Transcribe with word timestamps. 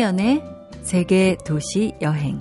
참여연의 0.00 0.42
세계 0.82 1.36
도시 1.44 1.94
여행 2.00 2.38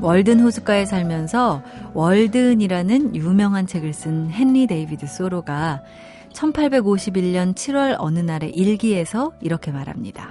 월든 0.00 0.40
호숫가에 0.40 0.86
살면서 0.86 1.62
월든이라는 1.92 3.16
유명한 3.16 3.66
책을 3.66 3.92
쓴 3.92 4.30
헨리 4.30 4.68
데이비드 4.68 5.08
소로가 5.08 5.82
1851년 6.32 7.54
7월 7.54 7.96
어느 7.98 8.20
날의 8.20 8.50
일기에서 8.50 9.32
이렇게 9.40 9.72
말합니다. 9.72 10.30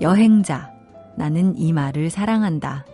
여행자, 0.00 0.70
나는 1.16 1.56
이 1.56 1.72
말을 1.72 2.10
사랑한다. 2.10 2.84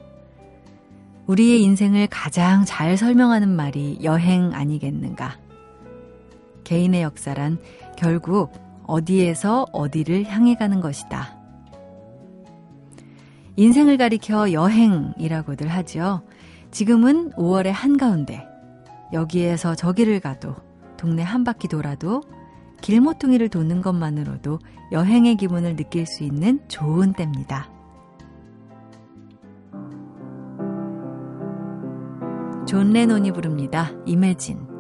우리의 1.27 1.63
인생을 1.63 2.07
가장 2.09 2.65
잘 2.65 2.97
설명하는 2.97 3.49
말이 3.49 3.99
여행 4.03 4.53
아니겠는가. 4.53 5.39
개인의 6.65 7.03
역사란 7.03 7.59
결국 7.97 8.53
어디에서 8.87 9.67
어디를 9.73 10.27
향해 10.27 10.55
가는 10.55 10.81
것이다. 10.81 11.37
인생을 13.57 13.97
가리켜 13.97 14.53
여행이라고들 14.53 15.69
하죠. 15.69 16.23
지금은 16.71 17.31
5월의 17.33 17.71
한가운데 17.73 18.47
여기에서 19.13 19.75
저기를 19.75 20.21
가도 20.21 20.55
동네 20.97 21.23
한 21.23 21.43
바퀴 21.43 21.69
돌아도 21.69 22.23
길모퉁이를 22.83 23.49
도는 23.49 23.81
것만으로도 23.83 24.59
여행의 24.93 25.37
기분을 25.37 25.77
느낄 25.77 26.07
수 26.07 26.23
있는 26.23 26.61
좋은 26.69 27.15
때입니다. 27.15 27.76
존 32.67 32.93
레논이 32.93 33.31
부릅니다. 33.31 33.93
이매진. 34.07 34.76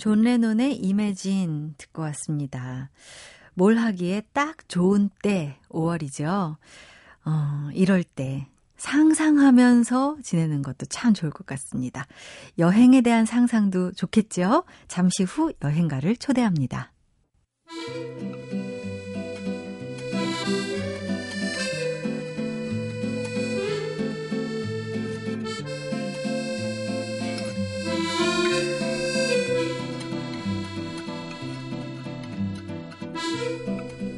존 0.00 0.22
레논의 0.22 0.76
Imagine 0.76 1.74
듣고 1.76 2.00
왔습니다. 2.00 2.88
뭘 3.52 3.76
하기에 3.76 4.22
딱 4.32 4.66
좋은 4.66 5.10
때 5.22 5.58
5월이죠. 5.68 6.56
어, 7.26 7.68
이럴 7.74 8.02
때 8.02 8.46
상상하면서 8.78 10.16
지내는 10.22 10.62
것도 10.62 10.86
참 10.86 11.12
좋을 11.12 11.30
것 11.30 11.44
같습니다. 11.44 12.06
여행에 12.56 13.02
대한 13.02 13.26
상상도 13.26 13.92
좋겠죠? 13.92 14.64
잠시 14.88 15.22
후 15.24 15.52
여행가를 15.62 16.16
초대합니다. 16.16 16.94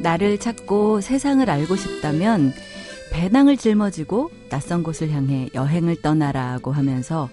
나를 0.02 0.38
찾고 0.38 1.00
세상을 1.00 1.48
알고 1.48 1.76
싶다면 1.76 2.52
배낭을 3.12 3.56
짊어지고 3.56 4.30
낯선 4.48 4.82
곳을 4.82 5.10
향해 5.10 5.48
여행을 5.54 6.02
떠나라고 6.02 6.72
하면서 6.72 7.28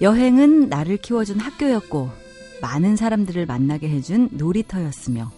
여행은 0.00 0.68
나를 0.68 0.98
키워준 0.98 1.40
학교였고 1.40 2.10
많은 2.60 2.96
사람들을 2.96 3.46
만나게 3.46 3.88
해준 3.88 4.28
놀이터였으며 4.32 5.30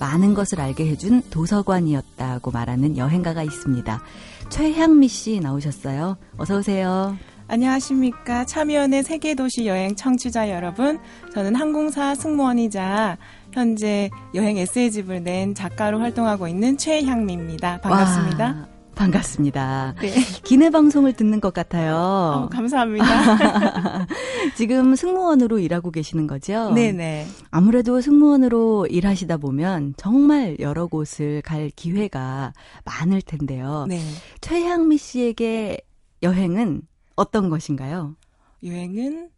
많은 0.00 0.34
것을 0.34 0.60
알게 0.60 0.88
해준 0.88 1.22
도서관이었다고 1.30 2.50
말하는 2.50 2.96
여행가가 2.96 3.42
있습니다. 3.42 4.02
최향미 4.48 5.08
씨 5.08 5.40
나오셨어요. 5.40 6.16
어서 6.36 6.58
오세요. 6.58 7.16
안녕하십니까. 7.46 8.46
참여연의 8.46 9.02
세계도시 9.02 9.66
여행 9.66 9.94
청취자 9.94 10.50
여러분. 10.50 10.98
저는 11.34 11.54
항공사 11.54 12.14
승무원이자 12.14 13.18
현재 13.52 14.10
여행 14.34 14.56
에세이집을 14.56 15.22
낸 15.22 15.54
작가로 15.54 16.00
활동하고 16.00 16.48
있는 16.48 16.76
최향미입니다. 16.78 17.80
반갑습니다. 17.82 18.44
와, 18.44 18.66
반갑습니다. 18.94 19.94
네. 20.00 20.14
기내 20.42 20.70
방송을 20.70 21.12
듣는 21.12 21.40
것 21.40 21.52
같아요. 21.52 21.94
어, 21.96 22.48
감사합니다. 22.50 23.04
지금 24.56 24.94
승무원으로 24.96 25.58
일하고 25.58 25.90
계시는 25.90 26.26
거죠? 26.26 26.70
네네. 26.70 27.26
아무래도 27.50 28.00
승무원으로 28.00 28.86
일하시다 28.86 29.36
보면 29.36 29.94
정말 29.96 30.56
여러 30.60 30.86
곳을 30.86 31.42
갈 31.42 31.70
기회가 31.76 32.52
많을 32.84 33.20
텐데요. 33.20 33.84
네. 33.88 34.00
최향미 34.40 34.96
씨에게 34.96 35.78
여행은 36.22 36.82
어떤 37.16 37.50
것인가요? 37.50 38.16
여행은 38.62 39.30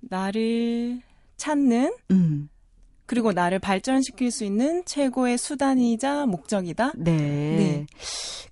나를 0.00 1.00
찾는 1.36 1.94
음. 2.10 2.48
그리고 3.06 3.32
나를 3.32 3.58
발전시킬 3.58 4.30
수 4.30 4.44
있는 4.44 4.84
최고의 4.84 5.38
수단이자 5.38 6.26
목적이다. 6.26 6.92
네. 6.96 7.16
네. 7.16 7.86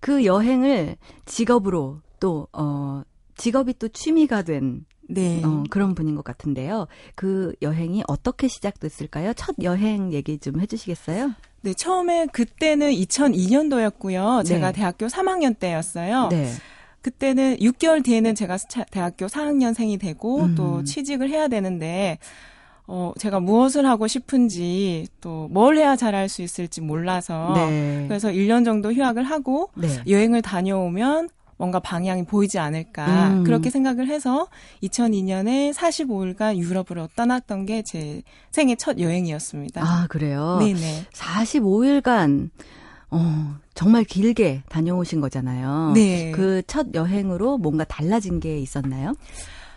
그 0.00 0.24
여행을 0.24 0.96
직업으로 1.24 2.00
또, 2.18 2.48
어, 2.52 3.02
직업이 3.36 3.74
또 3.78 3.88
취미가 3.88 4.42
된 4.42 4.84
네. 5.08 5.42
어, 5.44 5.64
그런 5.70 5.94
분인 5.94 6.14
것 6.14 6.24
같은데요. 6.24 6.86
그 7.14 7.54
여행이 7.62 8.04
어떻게 8.06 8.48
시작됐을까요? 8.48 9.32
첫 9.34 9.56
여행 9.62 10.12
얘기 10.12 10.38
좀 10.38 10.60
해주시겠어요? 10.60 11.32
네, 11.62 11.74
처음에 11.74 12.26
그때는 12.32 12.90
2002년도였고요. 12.92 14.44
제가 14.44 14.72
네. 14.72 14.78
대학교 14.78 15.06
3학년 15.06 15.58
때였어요. 15.58 16.28
네. 16.28 16.52
그때는 17.02 17.56
6개월 17.56 18.04
뒤에는 18.04 18.34
제가 18.34 18.58
대학교 18.90 19.26
4학년생이 19.26 19.98
되고 20.00 20.42
음. 20.42 20.54
또 20.54 20.84
취직을 20.84 21.30
해야 21.30 21.48
되는데 21.48 22.18
어, 22.86 23.12
제가 23.18 23.38
무엇을 23.40 23.86
하고 23.86 24.06
싶은지 24.08 25.06
또 25.20 25.48
뭘 25.50 25.76
해야 25.78 25.96
잘할 25.96 26.28
수 26.28 26.42
있을지 26.42 26.80
몰라서 26.80 27.52
네. 27.56 28.04
그래서 28.08 28.28
1년 28.30 28.64
정도 28.64 28.92
휴학을 28.92 29.22
하고 29.24 29.70
네. 29.76 29.88
여행을 30.08 30.42
다녀오면 30.42 31.28
뭔가 31.56 31.78
방향이 31.78 32.24
보이지 32.24 32.58
않을까 32.58 33.28
음. 33.28 33.44
그렇게 33.44 33.68
생각을 33.70 34.08
해서 34.08 34.48
2002년에 34.82 35.72
45일간 35.74 36.56
유럽으로 36.56 37.08
떠났던 37.16 37.66
게 37.66 37.82
제 37.84 38.22
생애 38.50 38.74
첫 38.76 38.98
여행이었습니다. 38.98 39.82
아 39.84 40.06
그래요? 40.08 40.56
네네. 40.60 41.06
45일간 41.12 42.50
어, 43.10 43.56
정말 43.74 44.04
길게 44.04 44.62
다녀오신 44.68 45.20
거잖아요. 45.20 45.92
네. 45.94 46.30
그 46.32 46.62
첫 46.66 46.88
여행으로 46.94 47.58
뭔가 47.58 47.84
달라진 47.84 48.38
게 48.40 48.58
있었나요? 48.58 49.14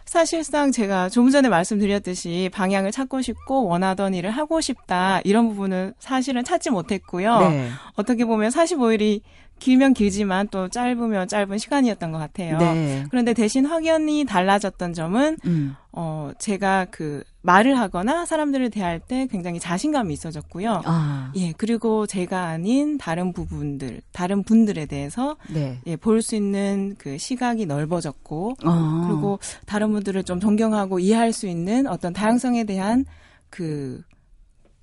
사실상 0.06 0.72
제가 0.72 1.10
좀 1.10 1.30
전에 1.32 1.50
말씀드렸듯이 1.50 2.50
방향을 2.54 2.92
찾고 2.92 3.22
싶고 3.22 3.66
원하던 3.66 4.14
일을 4.14 4.30
하고 4.30 4.62
싶다 4.62 5.22
이런 5.24 5.50
부분은 5.50 5.94
사실은 5.98 6.44
찾지 6.44 6.70
못했고요. 6.70 7.40
네. 7.50 7.70
어떻게 7.96 8.26
보면 8.26 8.52
45일이 8.52 9.22
길면 9.60 9.94
길지만 9.94 10.50
또 10.50 10.68
짧으면 10.68 11.28
짧은 11.30 11.58
시간이었던 11.58 12.12
것 12.12 12.18
같아요. 12.20 12.58
네. 12.60 13.06
그런데 13.10 13.34
대신 13.34 13.66
확연히 13.66 14.26
달라졌던 14.26 14.94
점은 14.94 15.38
음. 15.46 15.76
어 15.92 16.32
제가 16.38 16.86
그 16.92 17.24
말을 17.46 17.78
하거나 17.78 18.26
사람들을 18.26 18.70
대할 18.70 19.00
때 19.02 19.28
굉장히 19.28 19.60
자신감이 19.60 20.14
있어졌고요. 20.14 20.82
아. 20.86 21.32
예 21.36 21.52
그리고 21.52 22.08
제가 22.08 22.46
아닌 22.48 22.98
다른 22.98 23.34
부분들 23.34 24.02
다른 24.14 24.44
분들에 24.44 24.86
대해서 24.86 25.36
네. 25.54 25.80
예 25.86 25.98
볼 25.98 26.22
수 26.22 26.36
있는 26.36 26.96
그 26.98 27.18
시각이 27.18 27.66
넓어졌고 27.66 28.56
아. 28.64 29.08
그리고 29.10 29.40
다른 29.66 29.92
분들을 29.92 30.24
좀 30.24 30.40
존경하고 30.40 31.00
이해할 31.00 31.34
수 31.34 31.48
있는 31.48 31.86
어떤 31.88 32.14
다양성에 32.14 32.64
대한 32.64 33.06
그 33.50 34.02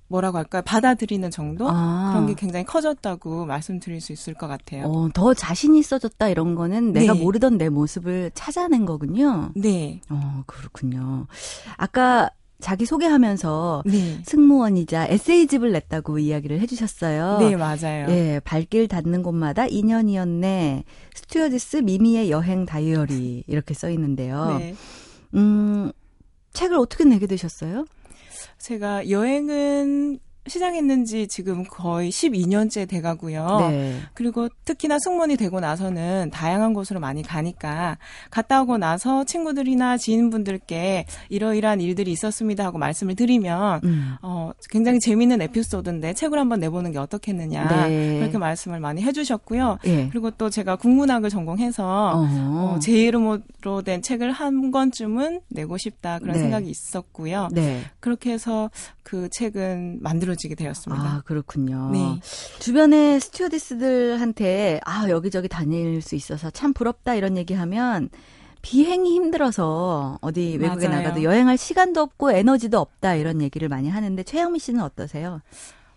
뭐라고 0.07 0.37
할까요? 0.37 0.61
받아들이는 0.65 1.31
정도? 1.31 1.67
아. 1.69 2.09
그런 2.11 2.27
게 2.27 2.33
굉장히 2.35 2.65
커졌다고 2.65 3.45
말씀드릴 3.45 4.01
수 4.01 4.11
있을 4.11 4.33
것 4.33 4.47
같아요. 4.47 4.85
어, 4.85 5.09
더 5.13 5.33
자신이 5.33 5.79
있어졌다 5.79 6.27
이런 6.29 6.53
거는 6.53 6.91
내가 6.91 7.13
네. 7.13 7.19
모르던 7.23 7.57
내 7.57 7.69
모습을 7.69 8.29
찾아낸 8.35 8.85
거군요. 8.85 9.51
네. 9.55 10.01
어, 10.09 10.43
그렇군요. 10.45 11.27
아까 11.77 12.29
자기 12.61 12.85
소개하면서 12.85 13.83
네. 13.85 14.21
승무원이자 14.23 15.07
에세이집을 15.07 15.71
냈다고 15.71 16.19
이야기를 16.19 16.59
해주셨어요. 16.61 17.39
네, 17.39 17.55
맞아요. 17.55 18.07
예, 18.09 18.39
발길 18.43 18.87
닿는 18.87 19.23
곳마다 19.23 19.65
인연이었네. 19.67 20.83
스튜어디스 21.13 21.77
미미의 21.77 22.31
여행 22.31 22.65
다이어리 22.65 23.43
이렇게 23.47 23.73
써 23.73 23.89
있는데요. 23.89 24.57
네. 24.59 24.75
음, 25.33 25.91
책을 26.53 26.77
어떻게 26.77 27.03
내게 27.03 27.27
되셨어요? 27.27 27.85
제가 28.59 29.09
여행은 29.09 30.19
시작했는지 30.47 31.27
지금 31.27 31.63
거의 31.63 32.09
12년째 32.09 32.89
돼가고요. 32.89 33.69
네. 33.69 33.99
그리고 34.13 34.49
특히나 34.65 34.97
승무원이 34.99 35.37
되고 35.37 35.59
나서는 35.59 36.31
다양한 36.31 36.73
곳으로 36.73 36.99
많이 36.99 37.21
가니까 37.21 37.97
갔다 38.31 38.61
오고 38.63 38.79
나서 38.79 39.23
친구들이나 39.23 39.97
지인분들께 39.97 41.05
이러이러한 41.29 41.79
일들이 41.79 42.11
있었습니다 42.11 42.65
하고 42.65 42.79
말씀을 42.79 43.15
드리면 43.15 43.81
음. 43.83 44.15
어, 44.23 44.51
굉장히 44.69 44.99
재미있는 44.99 45.41
에피소드인데 45.43 46.13
책을 46.13 46.39
한번 46.39 46.59
내보는 46.59 46.91
게 46.91 46.97
어떻겠느냐 46.97 47.87
네. 47.87 48.19
그렇게 48.19 48.39
말씀을 48.39 48.79
많이 48.79 49.03
해주셨고요. 49.03 49.77
네. 49.83 50.07
그리고 50.11 50.31
또 50.31 50.49
제가 50.49 50.75
국문학을 50.75 51.29
전공해서 51.29 52.13
어, 52.15 52.79
제 52.81 52.93
이름으로 52.93 53.83
된 53.83 54.01
책을 54.01 54.31
한 54.31 54.71
권쯤은 54.71 55.41
내고 55.49 55.77
싶다 55.77 56.17
그런 56.17 56.35
네. 56.35 56.41
생각이 56.41 56.67
있었고요. 56.67 57.49
네. 57.51 57.81
그렇게 57.99 58.31
해서 58.31 58.71
그 59.03 59.29
책은 59.29 59.99
만들어지게 60.01 60.55
되었습니다. 60.55 61.03
아, 61.03 61.21
그렇군요. 61.25 61.89
네. 61.91 62.19
주변의 62.59 63.19
스튜어디스들한테 63.19 64.79
아, 64.85 65.09
여기저기 65.09 65.47
다닐 65.47 66.01
수 66.01 66.15
있어서 66.15 66.49
참 66.49 66.73
부럽다 66.73 67.15
이런 67.15 67.37
얘기하면 67.37 68.09
비행이 68.61 69.13
힘들어서 69.15 70.19
어디 70.21 70.57
외국에 70.59 70.87
맞아요. 70.87 71.01
나가도 71.01 71.23
여행할 71.23 71.57
시간도 71.57 72.01
없고 72.01 72.31
에너지도 72.31 72.79
없다 72.79 73.15
이런 73.15 73.41
얘기를 73.41 73.67
많이 73.69 73.89
하는데 73.89 74.21
최영미 74.21 74.59
씨는 74.59 74.81
어떠세요? 74.81 75.41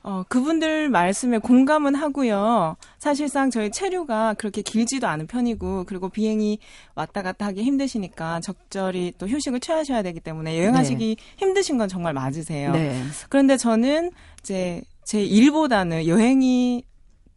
어, 0.05 0.23
그분들 0.29 0.91
말씀에 0.91 1.39
공감은 1.39 1.95
하고요. 1.95 2.77
사실상 2.99 3.51
저희 3.51 3.71
체류가 3.71 4.35
그렇게 4.35 4.61
길지도 4.61 5.09
않은 5.09 5.27
편이고, 5.27 5.85
그리고 5.85 6.11
비행이 6.11 6.59
왔다 6.95 7.23
갔다 7.23 7.47
하기 7.47 7.63
힘드시니까 7.63 8.41
적절히 8.41 9.15
또 9.17 9.27
휴식을 9.27 9.61
취하셔야 9.61 10.03
되기 10.03 10.21
때문에 10.21 10.59
여행하시기 10.59 11.17
네. 11.19 11.25
힘드신 11.39 11.79
건 11.79 11.89
정말 11.89 12.13
맞으세요. 12.13 12.73
네. 12.73 13.03
그런데 13.31 13.57
저는 13.57 14.11
이제 14.41 14.83
제 15.05 15.25
일보다는 15.25 16.07
여행이 16.07 16.85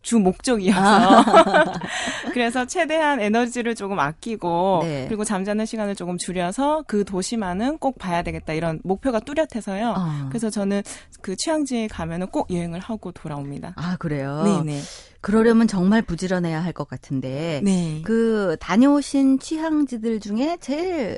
주 0.07 0.19
목적이어서 0.19 0.80
아. 0.81 1.63
그래서 2.31 2.65
최대한 2.65 3.19
에너지를 3.19 3.75
조금 3.75 4.00
아끼고 4.00 4.80
네. 4.83 5.06
그리고 5.09 5.25
잠자는 5.25 5.65
시간을 5.65 5.95
조금 5.95 6.18
줄여서 6.18 6.86
그 6.88 7.04
도시만은 7.04 7.77
꼭 7.77 7.98
봐야 8.00 8.24
되겠다 8.24 8.54
이런 8.54 8.80
목표가 8.86 9.19
뚜렷해서요. 9.19 9.94
아. 9.98 10.25
그래서 10.30 10.50
저는 10.50 10.81
그 11.21 11.36
취향지에 11.36 11.88
가면은 11.89 12.27
꼭 12.27 12.50
여행을 12.54 12.80
하고 12.80 13.12
돌아옵니다. 13.12 13.74
아 13.75 13.98
그래요? 13.98 14.44
네네. 14.63 14.80
그러려면 15.19 15.68
정말 15.68 16.01
부지런해야 16.04 16.63
할 16.63 16.71
것 16.71 16.88
같은데 16.88 17.59
네. 17.65 18.01
그 18.06 18.56
다녀오신 18.62 19.39
취향지들 19.39 20.21
중에 20.21 20.56
제일 20.62 21.18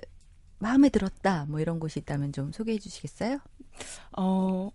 마음에 0.58 0.90
들었다 0.90 1.46
뭐 1.48 1.60
이런 1.60 1.80
곳이 1.80 2.00
있다면 2.00 2.32
좀 2.34 2.52
소개해 2.52 2.80
주시겠어요? 2.80 3.38
어 4.18 4.70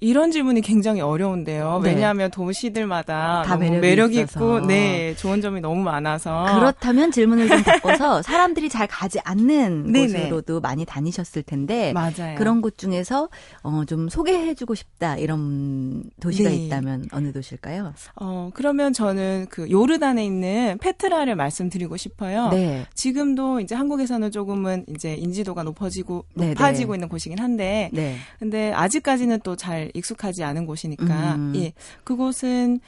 이런 0.00 0.30
질문이 0.30 0.60
굉장히 0.60 1.00
어려운데요. 1.00 1.80
네. 1.82 1.90
왜냐하면 1.90 2.30
도시들마다 2.30 3.42
다 3.46 3.56
매력이, 3.56 3.80
매력이 3.80 4.20
있고, 4.20 4.60
네, 4.60 5.14
좋은 5.16 5.40
점이 5.40 5.60
너무 5.60 5.82
많아서. 5.82 6.44
그렇다면 6.54 7.10
질문을 7.10 7.48
좀 7.48 7.62
바꿔서 7.62 8.20
사람들이 8.22 8.68
잘 8.68 8.86
가지 8.86 9.18
않는 9.24 9.92
네네. 9.92 10.06
곳으로도 10.06 10.60
많이 10.60 10.84
다니셨을 10.84 11.42
텐데, 11.42 11.92
맞아요. 11.94 12.36
그런 12.36 12.60
곳 12.60 12.76
중에서 12.76 13.28
어, 13.62 13.84
좀 13.86 14.08
소개해주고 14.08 14.74
싶다 14.74 15.16
이런 15.16 16.04
도시가 16.20 16.50
네. 16.50 16.56
있다면 16.56 17.06
어느 17.12 17.32
도시일까요? 17.32 17.94
어, 18.16 18.50
그러면 18.52 18.92
저는 18.92 19.46
그 19.48 19.70
요르단에 19.70 20.24
있는 20.24 20.76
페트라를 20.82 21.34
말씀드리고 21.36 21.96
싶어요. 21.96 22.48
네. 22.50 22.84
지금도 22.94 23.60
이제 23.60 23.74
한국에서는 23.74 24.30
조금은 24.30 24.84
이제 24.88 25.14
인지도가 25.14 25.62
높아지고 25.62 26.26
네네. 26.34 26.50
높아지고 26.50 26.94
있는 26.94 27.08
곳이긴 27.08 27.38
한데, 27.38 27.90
네. 27.92 28.16
근데 28.38 28.72
아직까지는 28.72 29.40
또잘 29.40 29.93
익숙하지 29.94 30.44
않은 30.44 30.66
곳이니까 30.66 31.34
음. 31.36 31.52
예 31.56 31.72
그곳은 32.04 32.80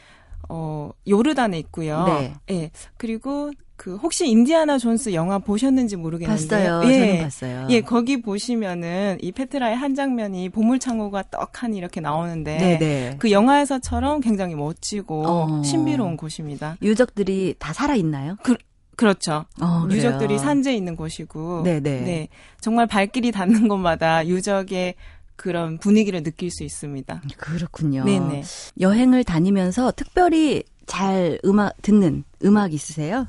어 0.49 0.91
요르단에 1.09 1.59
있고요. 1.61 2.05
네. 2.05 2.35
예 2.51 2.71
그리고 2.97 3.51
그 3.77 3.97
혹시 3.97 4.27
인디아나 4.29 4.79
존스 4.79 5.13
영화 5.13 5.39
보셨는지 5.39 5.97
모르겠는데 5.97 6.49
봤어요. 6.49 6.91
예, 6.91 6.99
저는 6.99 7.23
봤어요. 7.23 7.67
예, 7.71 7.81
거기 7.83 8.21
보시면은 8.23 9.19
이 9.21 9.33
페트라의 9.33 9.77
한 9.77 9.95
장면이 9.95 10.49
보물 10.49 10.79
창고가 10.79 11.25
떡하니 11.31 11.77
이렇게 11.77 12.01
나오는데 12.01 12.57
네네. 12.57 12.79
네. 12.79 13.17
그 13.19 13.31
영화에서처럼 13.31 14.21
굉장히 14.21 14.55
멋지고 14.55 15.27
어. 15.27 15.63
신비로운 15.63 16.17
곳입니다. 16.17 16.77
유적들이 16.81 17.57
다 17.59 17.75
살아 17.75 17.95
있나요? 17.95 18.37
그, 18.43 18.57
그렇죠. 18.97 19.45
어, 19.61 19.87
유적들이 19.91 20.39
산재 20.39 20.75
있는 20.75 20.97
곳이고, 20.97 21.63
네네. 21.65 21.81
네. 21.81 22.01
네, 22.01 22.29
정말 22.63 22.87
발길이 22.87 23.31
닿는 23.31 23.69
곳마다 23.69 24.27
유적의 24.27 24.95
그런 25.37 25.79
분위기를 25.79 26.23
느낄 26.23 26.51
수 26.51 26.65
있습니다. 26.65 27.23
그렇군요. 27.37 28.05
네네. 28.05 28.43
여행을 28.81 29.25
다니면서 29.25 29.93
특별히 29.93 30.65
잘 30.87 31.39
음악 31.45 31.81
듣는 31.83 32.25
음악 32.45 32.73
있으세요? 32.73 33.29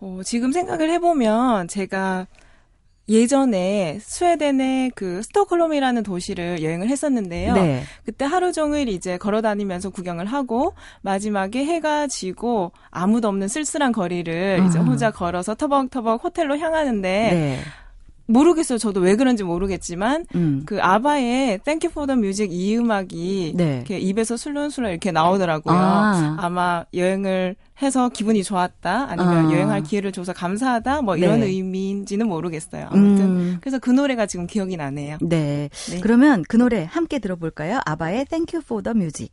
어, 0.00 0.20
지금 0.24 0.52
생각을 0.52 0.90
해보면 0.90 1.68
제가 1.68 2.26
예전에 3.08 3.98
스웨덴의 4.02 4.92
그 4.94 5.22
스톡홀름이라는 5.22 6.02
도시를 6.02 6.62
여행을 6.62 6.88
했었는데요. 6.88 7.54
네. 7.54 7.82
그때 8.04 8.26
하루 8.26 8.52
종일 8.52 8.88
이제 8.88 9.16
걸어 9.16 9.40
다니면서 9.40 9.88
구경을 9.90 10.26
하고 10.26 10.74
마지막에 11.00 11.64
해가 11.64 12.06
지고 12.06 12.72
아무도 12.90 13.28
없는 13.28 13.48
쓸쓸한 13.48 13.92
거리를 13.92 14.58
음. 14.60 14.66
이제 14.66 14.78
혼자 14.78 15.10
걸어서 15.10 15.54
터벅터벅 15.54 16.22
호텔로 16.22 16.58
향하는데 16.58 17.30
네. 17.32 17.58
모르겠어요. 18.28 18.78
저도 18.78 19.00
왜 19.00 19.16
그런지 19.16 19.42
모르겠지만 19.42 20.26
음. 20.34 20.62
그 20.66 20.80
아바의 20.80 21.60
Thank 21.64 21.88
You 21.88 21.90
for 21.90 22.06
the 22.06 22.16
Music 22.16 22.54
이 22.54 22.76
음악이 22.76 23.54
네. 23.56 23.76
이렇게 23.76 23.98
입에서 23.98 24.36
술렁술렁 24.36 24.90
이렇게 24.90 25.10
나오더라고요. 25.10 25.76
아. 25.76 26.48
마 26.50 26.84
여행을 26.94 27.56
해서 27.82 28.08
기분이 28.08 28.42
좋았다 28.42 29.08
아니면 29.10 29.46
아. 29.46 29.52
여행할 29.52 29.82
기회를 29.82 30.12
줘서 30.12 30.32
감사하다 30.32 31.02
뭐 31.02 31.16
이런 31.16 31.40
네. 31.40 31.46
의미인지는 31.46 32.28
모르겠어요. 32.28 32.88
아무튼 32.90 33.24
음. 33.24 33.58
그래서 33.60 33.78
그 33.78 33.90
노래가 33.90 34.26
지금 34.26 34.46
기억이 34.46 34.76
나네요. 34.76 35.18
네. 35.22 35.68
네. 35.90 36.00
그러면 36.00 36.42
그 36.48 36.56
노래 36.56 36.86
함께 36.88 37.18
들어볼까요? 37.18 37.80
아바의 37.86 38.26
Thank 38.26 38.56
You 38.56 38.62
for 38.64 38.82
the 38.82 38.94
Music. 38.96 39.32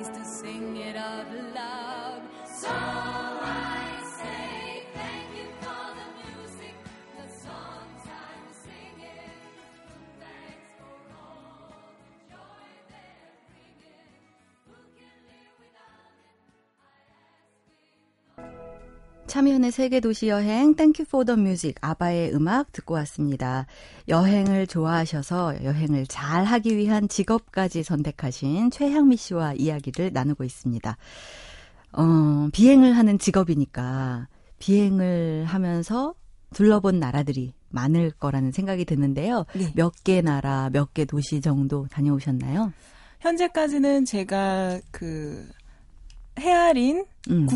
is 0.00 0.08
to 0.08 0.24
sing 0.24 0.76
it 0.76 0.96
out 0.96 1.26
loud. 1.54 2.22
So 2.46 2.68
I 2.70 3.77
참여연의 19.28 19.70
세계 19.72 20.00
도시 20.00 20.28
여행 20.28 20.74
땡큐 20.74 21.04
포 21.04 21.24
더 21.24 21.36
뮤직 21.36 21.76
아바의 21.82 22.34
음악 22.34 22.72
듣고 22.72 22.94
왔습니다. 22.94 23.66
여행을 24.08 24.66
좋아하셔서 24.66 25.62
여행을 25.64 26.06
잘 26.06 26.44
하기 26.44 26.76
위한 26.76 27.08
직업까지 27.08 27.82
선택하신 27.82 28.70
최향미 28.70 29.16
씨와 29.16 29.52
이야기를 29.54 30.12
나누고 30.14 30.44
있습니다. 30.44 30.96
어, 31.92 32.48
비행을 32.52 32.96
하는 32.96 33.18
직업이니까 33.18 34.28
비행을 34.58 35.44
하면서 35.46 36.14
둘러본 36.54 36.98
나라들이 36.98 37.52
많을 37.68 38.10
거라는 38.10 38.50
생각이 38.52 38.86
드는데요. 38.86 39.44
네. 39.54 39.70
몇개 39.76 40.22
나라, 40.22 40.70
몇 40.72 40.94
개 40.94 41.04
도시 41.04 41.42
정도 41.42 41.86
다녀오셨나요? 41.90 42.72
현재까지는 43.20 44.06
제가 44.06 44.80
그 44.90 45.46
헤아린 46.38 47.04
음. 47.30 47.46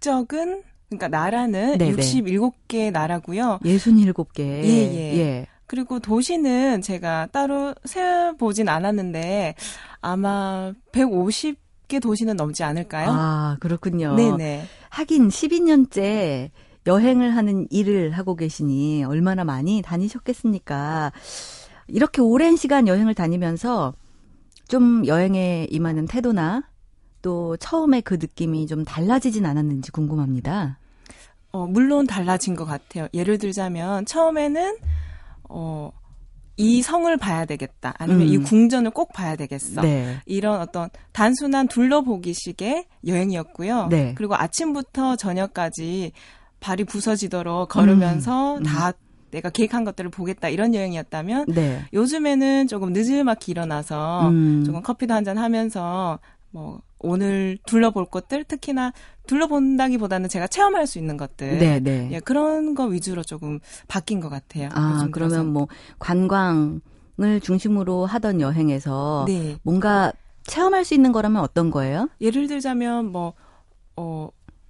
국적은 0.00 0.62
그러니까 0.96 1.08
나라는 1.08 1.78
네네. 1.78 1.96
67개 1.96 2.90
나라고요. 2.90 3.58
67개. 3.64 4.40
예, 4.40 4.64
예. 4.64 5.18
예. 5.18 5.46
그리고 5.66 5.98
도시는 5.98 6.82
제가 6.82 7.28
따로 7.32 7.74
세보진 7.84 8.68
않았는데 8.68 9.54
아마 10.00 10.72
150개 10.92 12.00
도시는 12.00 12.36
넘지 12.36 12.62
않을까요? 12.62 13.08
아, 13.10 13.56
그렇군요. 13.60 14.14
네네. 14.14 14.66
하긴 14.90 15.28
12년째 15.28 16.50
여행을 16.86 17.34
하는 17.34 17.66
일을 17.70 18.10
하고 18.10 18.36
계시니 18.36 19.04
얼마나 19.04 19.44
많이 19.44 19.80
다니셨겠습니까? 19.82 21.12
이렇게 21.88 22.20
오랜 22.20 22.56
시간 22.56 22.86
여행을 22.86 23.14
다니면서 23.14 23.94
좀 24.68 25.06
여행에 25.06 25.66
임하는 25.70 26.06
태도나 26.06 26.62
또 27.22 27.56
처음에 27.56 28.02
그 28.02 28.14
느낌이 28.14 28.66
좀 28.66 28.84
달라지진 28.84 29.46
않았는지 29.46 29.90
궁금합니다. 29.92 30.78
어, 31.54 31.68
물론 31.68 32.04
달라진 32.08 32.56
것 32.56 32.64
같아요. 32.64 33.06
예를 33.14 33.38
들자면 33.38 34.04
처음에는 34.06 34.76
어, 35.48 35.92
이 36.56 36.82
성을 36.82 37.16
봐야 37.16 37.44
되겠다. 37.44 37.94
아니면 37.96 38.22
음. 38.22 38.26
이 38.26 38.38
궁전을 38.38 38.90
꼭 38.90 39.12
봐야 39.12 39.36
되겠어. 39.36 39.80
네. 39.82 40.16
이런 40.26 40.60
어떤 40.60 40.88
단순한 41.12 41.68
둘러보기식의 41.68 42.86
여행이었고요. 43.06 43.86
네. 43.88 44.14
그리고 44.16 44.34
아침부터 44.34 45.14
저녁까지 45.14 46.10
발이 46.58 46.82
부서지도록 46.82 47.68
걸으면서 47.68 48.56
음. 48.56 48.62
다 48.64 48.92
내가 49.30 49.48
계획한 49.48 49.84
것들을 49.84 50.10
보겠다 50.10 50.48
이런 50.48 50.74
여행이었다면 50.74 51.46
네. 51.54 51.84
요즘에는 51.92 52.66
조금 52.66 52.92
늦을막히 52.92 53.52
일어나서 53.52 54.28
음. 54.28 54.64
조금 54.66 54.82
커피도 54.82 55.14
한 55.14 55.24
잔 55.24 55.38
하면서 55.38 56.18
뭐 56.50 56.80
오늘 56.98 57.58
둘러볼 57.66 58.06
것들 58.06 58.44
특히나 58.44 58.92
둘러본다기보다는 59.26 60.28
제가 60.28 60.46
체험할 60.46 60.86
수 60.86 60.98
있는 60.98 61.16
것들 61.16 61.58
네, 61.58 61.80
네. 61.80 62.08
예, 62.12 62.20
그런 62.20 62.74
거 62.74 62.84
위주로 62.84 63.22
조금 63.22 63.60
바뀐 63.88 64.20
것 64.20 64.28
같아요. 64.28 64.68
아 64.72 65.08
그러면 65.12 65.52
뭐 65.52 65.68
관광을 65.98 67.40
중심으로 67.42 68.06
하던 68.06 68.40
여행에서 68.40 69.24
네. 69.26 69.56
뭔가 69.62 70.12
체험할 70.44 70.84
수 70.84 70.94
있는 70.94 71.12
거라면 71.12 71.42
어떤 71.42 71.70
거예요? 71.70 72.08
예를 72.20 72.46
들자면 72.46 73.12
뭐 73.12 73.34
어. 73.96 74.28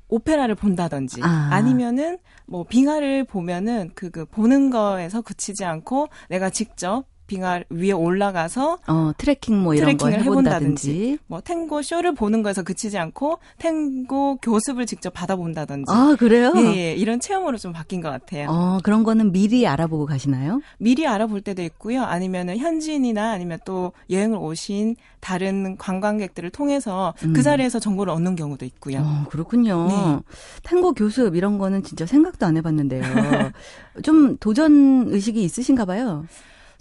오페라를 0.09 0.55
본다든지 0.55 1.23
아. 1.23 1.61
니면은뭐 1.61 2.65
빙하를 2.69 3.25
보면은 3.25 3.91
그, 3.95 4.11
그 4.11 4.27
보는 4.27 4.71
거에서 4.71 5.23
그치지 5.23 5.65
않고 5.65 6.09
내가 6.29 6.51
직접 6.51 7.07
빙하 7.26 7.62
위에 7.71 7.93
올라가서 7.93 8.78
어, 8.87 9.12
트레킹 9.16 9.62
뭐 9.62 9.75
이런 9.75 9.97
거 9.97 10.09
해본다든지 10.09 11.19
뭐 11.26 11.40
탱고 11.40 11.83
쇼를 11.83 12.14
보는 12.14 12.43
거에서 12.43 12.62
그치지 12.62 12.99
않고 12.99 13.38
탱고 13.59 14.37
교습을 14.43 14.87
직접 14.87 15.12
받아본다든지 15.14 15.90
아 15.90 16.16
그래요? 16.19 16.52
예, 16.57 16.76
예, 16.76 16.93
이런 16.95 17.21
체험으로 17.21 17.57
좀 17.57 17.73
바뀐 17.73 18.00
것 18.00 18.11
같아요. 18.11 18.49
어 18.50 18.78
그런 18.83 19.04
거는 19.04 19.33
미리 19.33 19.66
알아보고 19.66 20.07
가시나요? 20.07 20.61
미리 20.78 21.07
알아볼 21.07 21.40
때도 21.40 21.62
있고요. 21.62 22.02
아니면은 22.02 22.59
현지인이나 22.59 23.33
아니면 23.33 23.59
또 23.64 23.93
여행을 24.11 24.38
오신 24.38 24.97
다른 25.21 25.76
관광객들을 25.78 26.50
통해서 26.50 27.14
그 27.19 27.26
음. 27.26 27.33
그 27.33 27.43
자리에서 27.43 27.78
정보를 27.78 28.12
얻는 28.12 28.37
경우도 28.37 28.66
있고요. 28.66 29.00
어, 29.00 29.25
그렇군요. 29.31 29.87
네. 29.88 30.19
탱고 30.64 30.93
교습 30.93 31.35
이런 31.35 31.57
거는 31.59 31.83
진짜 31.83 32.04
생각도 32.04 32.45
안 32.45 32.57
해봤는데요. 32.59 33.02
좀 34.02 34.37
도전 34.38 35.07
의식이 35.09 35.43
있으신가 35.43 35.87
봐요. 35.87 36.26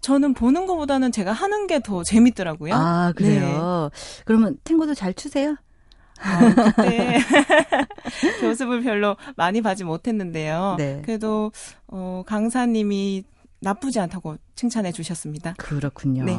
저는 0.03 0.33
보는 0.33 0.65
것보다는 0.67 1.11
제가 1.11 1.31
하는 1.31 1.65
게 1.65 1.79
더 1.79 2.03
재밌더라고요. 2.03 2.73
아, 2.75 3.13
그래요? 3.15 3.89
네. 3.91 4.23
그러면 4.25 4.57
탱고도 4.63 4.93
잘 4.93 5.13
추세요? 5.13 5.55
아, 6.21 6.53
그때 6.75 7.17
교습을 8.41 8.83
별로 8.83 9.17
많이 9.35 9.61
받지 9.61 9.83
못했는데요. 9.83 10.75
네. 10.77 11.01
그래도 11.03 11.51
어, 11.87 12.23
강사님이 12.27 13.23
나쁘지 13.59 13.99
않다고 13.99 14.37
칭찬해 14.55 14.91
주셨습니다. 14.91 15.55
그렇군요. 15.57 16.25
네. 16.25 16.37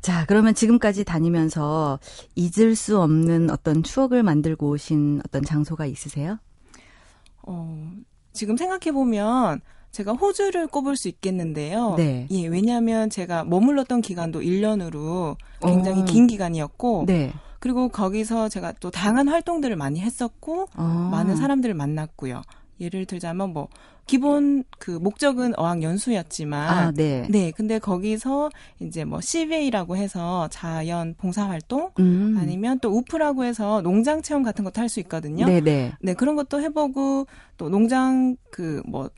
자, 0.00 0.24
그러면 0.26 0.54
지금까지 0.54 1.04
다니면서 1.04 1.98
잊을 2.34 2.74
수 2.74 3.00
없는 3.00 3.50
어떤 3.50 3.82
추억을 3.82 4.22
만들고 4.22 4.68
오신 4.70 5.22
어떤 5.24 5.42
장소가 5.44 5.86
있으세요? 5.86 6.38
어, 7.42 7.92
지금 8.32 8.56
생각해 8.56 8.92
보면 8.92 9.60
제가 9.94 10.12
호주를 10.12 10.66
꼽을 10.66 10.96
수 10.96 11.08
있겠는데요. 11.08 11.94
네. 11.96 12.26
예, 12.30 12.46
왜냐하면 12.46 13.08
제가 13.08 13.44
머물렀던 13.44 14.02
기간도 14.02 14.40
1년으로 14.40 15.36
굉장히 15.62 16.02
오. 16.02 16.04
긴 16.04 16.26
기간이었고, 16.26 17.04
네. 17.06 17.32
그리고 17.60 17.88
거기서 17.88 18.48
제가 18.48 18.72
또 18.80 18.90
다양한 18.90 19.28
활동들을 19.28 19.74
많이 19.76 20.00
했었고, 20.00 20.66
아. 20.74 21.08
많은 21.12 21.36
사람들을 21.36 21.74
만났고요. 21.74 22.42
예를 22.80 23.06
들자면 23.06 23.52
뭐 23.52 23.68
기본 24.04 24.64
그 24.80 24.90
목적은 24.90 25.54
어학 25.56 25.82
연수였지만 25.82 26.68
아, 26.68 26.90
네. 26.90 27.26
네 27.30 27.52
근데 27.52 27.78
거기서 27.78 28.50
이제 28.80 29.04
뭐 29.04 29.20
CV라고 29.20 29.96
해서 29.96 30.48
자연 30.50 31.14
봉사 31.16 31.48
활동 31.48 31.92
음. 32.00 32.36
아니면 32.38 32.80
또 32.80 32.90
우프라고 32.90 33.44
해서 33.44 33.80
농장 33.80 34.22
체험 34.22 34.42
같은 34.42 34.64
것도 34.64 34.80
할 34.80 34.88
수 34.88 34.98
있거든요. 35.00 35.46
네, 35.46 35.60
네. 35.60 35.92
네 36.02 36.14
그런 36.14 36.34
것도 36.34 36.60
해 36.60 36.68
보고 36.68 37.26
또 37.56 37.68
농장 37.68 38.36
그 38.50 38.82
뭐 38.86 39.08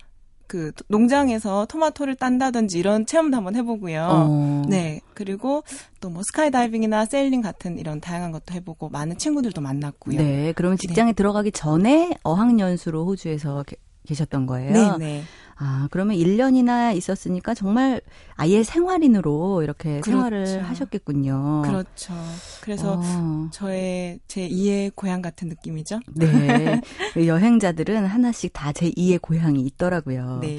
그 0.46 0.72
농장에서 0.88 1.66
토마토를 1.66 2.16
딴다든지 2.16 2.78
이런 2.78 3.06
체험도 3.06 3.36
한번 3.36 3.54
해보고요. 3.56 4.08
어. 4.10 4.62
네. 4.68 5.00
그리고 5.14 5.62
또 6.00 6.10
뭐 6.16 6.22
스카이다이빙이나 6.24 7.04
세일링 7.04 7.42
같은 7.42 7.78
이런 7.78 8.00
다양한 8.00 8.32
것도 8.32 8.54
해보고 8.54 8.88
많은 8.88 9.18
친구들도 9.18 9.60
만났고요. 9.60 10.16
네. 10.18 10.52
그러면 10.56 10.78
직장에 10.78 11.10
네. 11.10 11.14
들어가기 11.14 11.52
전에 11.52 12.12
어학연수로 12.22 13.04
호주에서 13.06 13.64
계셨던 14.06 14.46
거예요. 14.46 14.72
네, 14.72 14.98
네. 14.98 15.22
아, 15.58 15.88
그러면 15.90 16.16
1년이나 16.16 16.94
있었으니까 16.94 17.54
정말 17.54 18.00
아예 18.34 18.62
생활인으로 18.62 19.62
이렇게 19.62 20.00
그렇죠. 20.00 20.10
생활을 20.10 20.62
하셨겠군요. 20.64 21.62
그렇죠. 21.64 22.12
그래서 22.60 23.00
어. 23.02 23.48
저의 23.52 24.20
제 24.28 24.48
2의 24.48 24.92
고향 24.94 25.22
같은 25.22 25.48
느낌이죠. 25.48 26.00
네. 26.14 26.80
그 27.14 27.26
여행자들은 27.26 28.04
하나씩 28.06 28.52
다 28.52 28.72
제 28.72 28.90
2의 28.90 29.20
고향이 29.22 29.62
있더라고요. 29.62 30.40
네. 30.42 30.58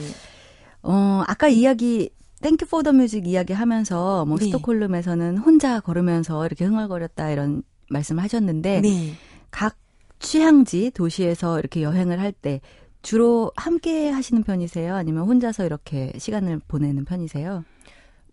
어, 0.82 1.24
아까 1.28 1.48
이야기 1.48 2.10
Thank 2.42 2.66
You 2.68 2.75
for 2.75 2.82
the 2.82 2.92
Music 2.92 3.28
이야기 3.28 3.54
하면서 3.54 4.26
뭐 4.26 4.38
네. 4.38 4.46
스톡홀름에서는 4.46 5.38
혼자 5.38 5.80
걸으면서 5.80 6.46
이렇게 6.46 6.66
흥얼거렸다 6.66 7.30
이런 7.32 7.62
말씀 7.90 8.18
하셨는데 8.20 8.82
네. 8.82 9.14
각 9.52 9.76
여행지 10.20 10.92
도시에서 10.96 11.60
이렇게 11.60 11.84
여행을 11.84 12.20
할때 12.20 12.62
주로 13.02 13.52
함께 13.56 14.10
하시는 14.10 14.44
편이세요? 14.44 14.96
아니면 14.96 15.24
혼자서 15.28 15.66
이렇게 15.66 16.12
시간을 16.18 16.60
보내는 16.68 17.06
편이세요? 17.06 17.64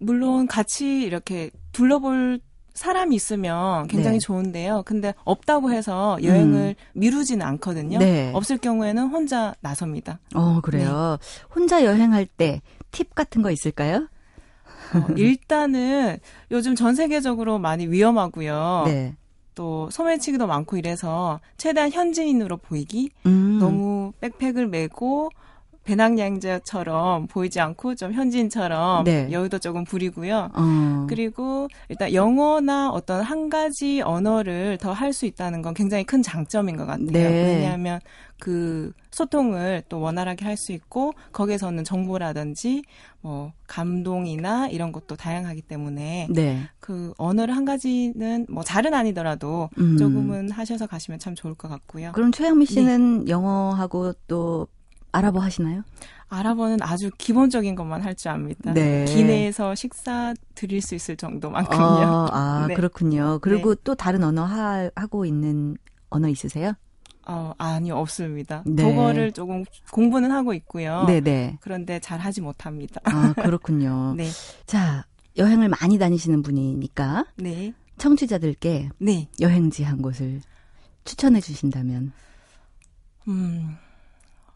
물론 0.00 0.46
같이 0.46 1.02
이렇게 1.02 1.50
둘러볼 1.72 2.40
사람이 2.74 3.14
있으면 3.14 3.86
굉장히 3.86 4.18
네. 4.18 4.20
좋은데요. 4.20 4.82
근데 4.84 5.14
없다고 5.24 5.70
해서 5.72 6.18
여행을 6.22 6.74
음. 6.76 6.98
미루지는 6.98 7.46
않거든요. 7.46 7.98
네. 7.98 8.32
없을 8.34 8.58
경우에는 8.58 9.06
혼자 9.08 9.54
나섭니다. 9.60 10.18
어, 10.34 10.60
그래요. 10.60 11.18
네. 11.20 11.46
혼자 11.54 11.84
여행할 11.84 12.26
때 12.26 12.60
팁 12.94 13.14
같은 13.14 13.42
거 13.42 13.50
있을까요? 13.50 14.08
어, 14.94 15.12
일단은 15.16 16.18
요즘 16.52 16.76
전 16.76 16.94
세계적으로 16.94 17.58
많이 17.58 17.88
위험하고요. 17.88 18.84
네. 18.86 19.16
또 19.54 19.88
소매치기도 19.90 20.46
많고 20.46 20.76
이래서 20.76 21.40
최대한 21.56 21.90
현지인으로 21.92 22.56
보이기 22.58 23.10
음. 23.26 23.58
너무 23.60 24.12
백팩을 24.20 24.66
메고 24.68 25.30
배낭여행자처럼 25.84 27.26
보이지 27.26 27.60
않고 27.60 27.94
좀 27.94 28.12
현지인처럼 28.12 29.04
네. 29.04 29.28
여유도 29.30 29.58
조금 29.58 29.84
부리고요. 29.84 30.50
어. 30.54 31.06
그리고 31.08 31.68
일단 31.90 32.12
영어나 32.14 32.90
어떤 32.90 33.20
한 33.22 33.50
가지 33.50 34.00
언어를 34.00 34.78
더 34.80 34.92
할 34.94 35.12
수 35.12 35.26
있다는 35.26 35.60
건 35.60 35.74
굉장히 35.74 36.04
큰 36.04 36.22
장점인 36.22 36.76
것 36.76 36.86
같아요. 36.86 37.10
네. 37.10 37.54
왜냐하면 37.56 38.00
그 38.38 38.92
소통을 39.10 39.82
또 39.88 40.00
원활하게 40.00 40.44
할 40.44 40.56
수 40.56 40.72
있고 40.72 41.12
거기에서는 41.32 41.84
정보라든지 41.84 42.82
뭐 43.24 43.54
감동이나 43.66 44.68
이런 44.68 44.92
것도 44.92 45.16
다양하기 45.16 45.62
때문에 45.62 46.28
네. 46.30 46.68
그 46.78 47.14
언어를 47.16 47.56
한 47.56 47.64
가지는 47.64 48.44
뭐 48.50 48.62
잘은 48.62 48.92
아니더라도 48.92 49.70
음. 49.78 49.96
조금은 49.96 50.50
하셔서 50.50 50.86
가시면 50.86 51.20
참 51.20 51.34
좋을 51.34 51.54
것 51.54 51.68
같고요. 51.68 52.12
그럼 52.12 52.32
최영미 52.32 52.66
씨는 52.66 53.24
네. 53.24 53.30
영어하고 53.30 54.12
또 54.28 54.68
아랍어 55.10 55.38
하시나요? 55.38 55.84
아랍어는 56.28 56.82
아주 56.82 57.10
기본적인 57.16 57.74
것만 57.76 58.02
할 58.02 58.14
줄 58.14 58.30
압니다. 58.30 58.74
네. 58.74 59.06
기내에서 59.06 59.74
식사 59.74 60.34
드릴 60.54 60.82
수 60.82 60.94
있을 60.94 61.16
정도만큼요. 61.16 61.80
어, 61.80 62.28
아, 62.30 62.66
네. 62.68 62.74
그렇군요. 62.74 63.38
그리고 63.40 63.74
네. 63.74 63.80
또 63.84 63.94
다른 63.94 64.22
언어 64.22 64.44
하, 64.44 64.90
하고 64.94 65.24
있는 65.24 65.78
언어 66.10 66.28
있으세요? 66.28 66.72
어, 67.26 67.52
아니요, 67.58 67.96
없습니다. 67.96 68.62
네. 68.66 68.82
독어를 68.82 69.32
조금 69.32 69.64
공부는 69.90 70.30
하고 70.30 70.52
있고요. 70.54 71.04
네네. 71.06 71.20
네. 71.20 71.58
그런데 71.60 71.98
잘 72.00 72.18
하지 72.18 72.40
못합니다. 72.40 73.00
아, 73.04 73.32
그렇군요. 73.34 74.14
네. 74.18 74.28
자, 74.66 75.04
여행을 75.36 75.68
많이 75.68 75.98
다니시는 75.98 76.42
분이니까. 76.42 77.26
네. 77.36 77.72
청취자들께. 77.98 78.90
네. 78.98 79.28
여행지 79.40 79.84
한 79.84 80.02
곳을 80.02 80.40
추천해 81.04 81.40
주신다면. 81.40 82.12
음, 83.28 83.76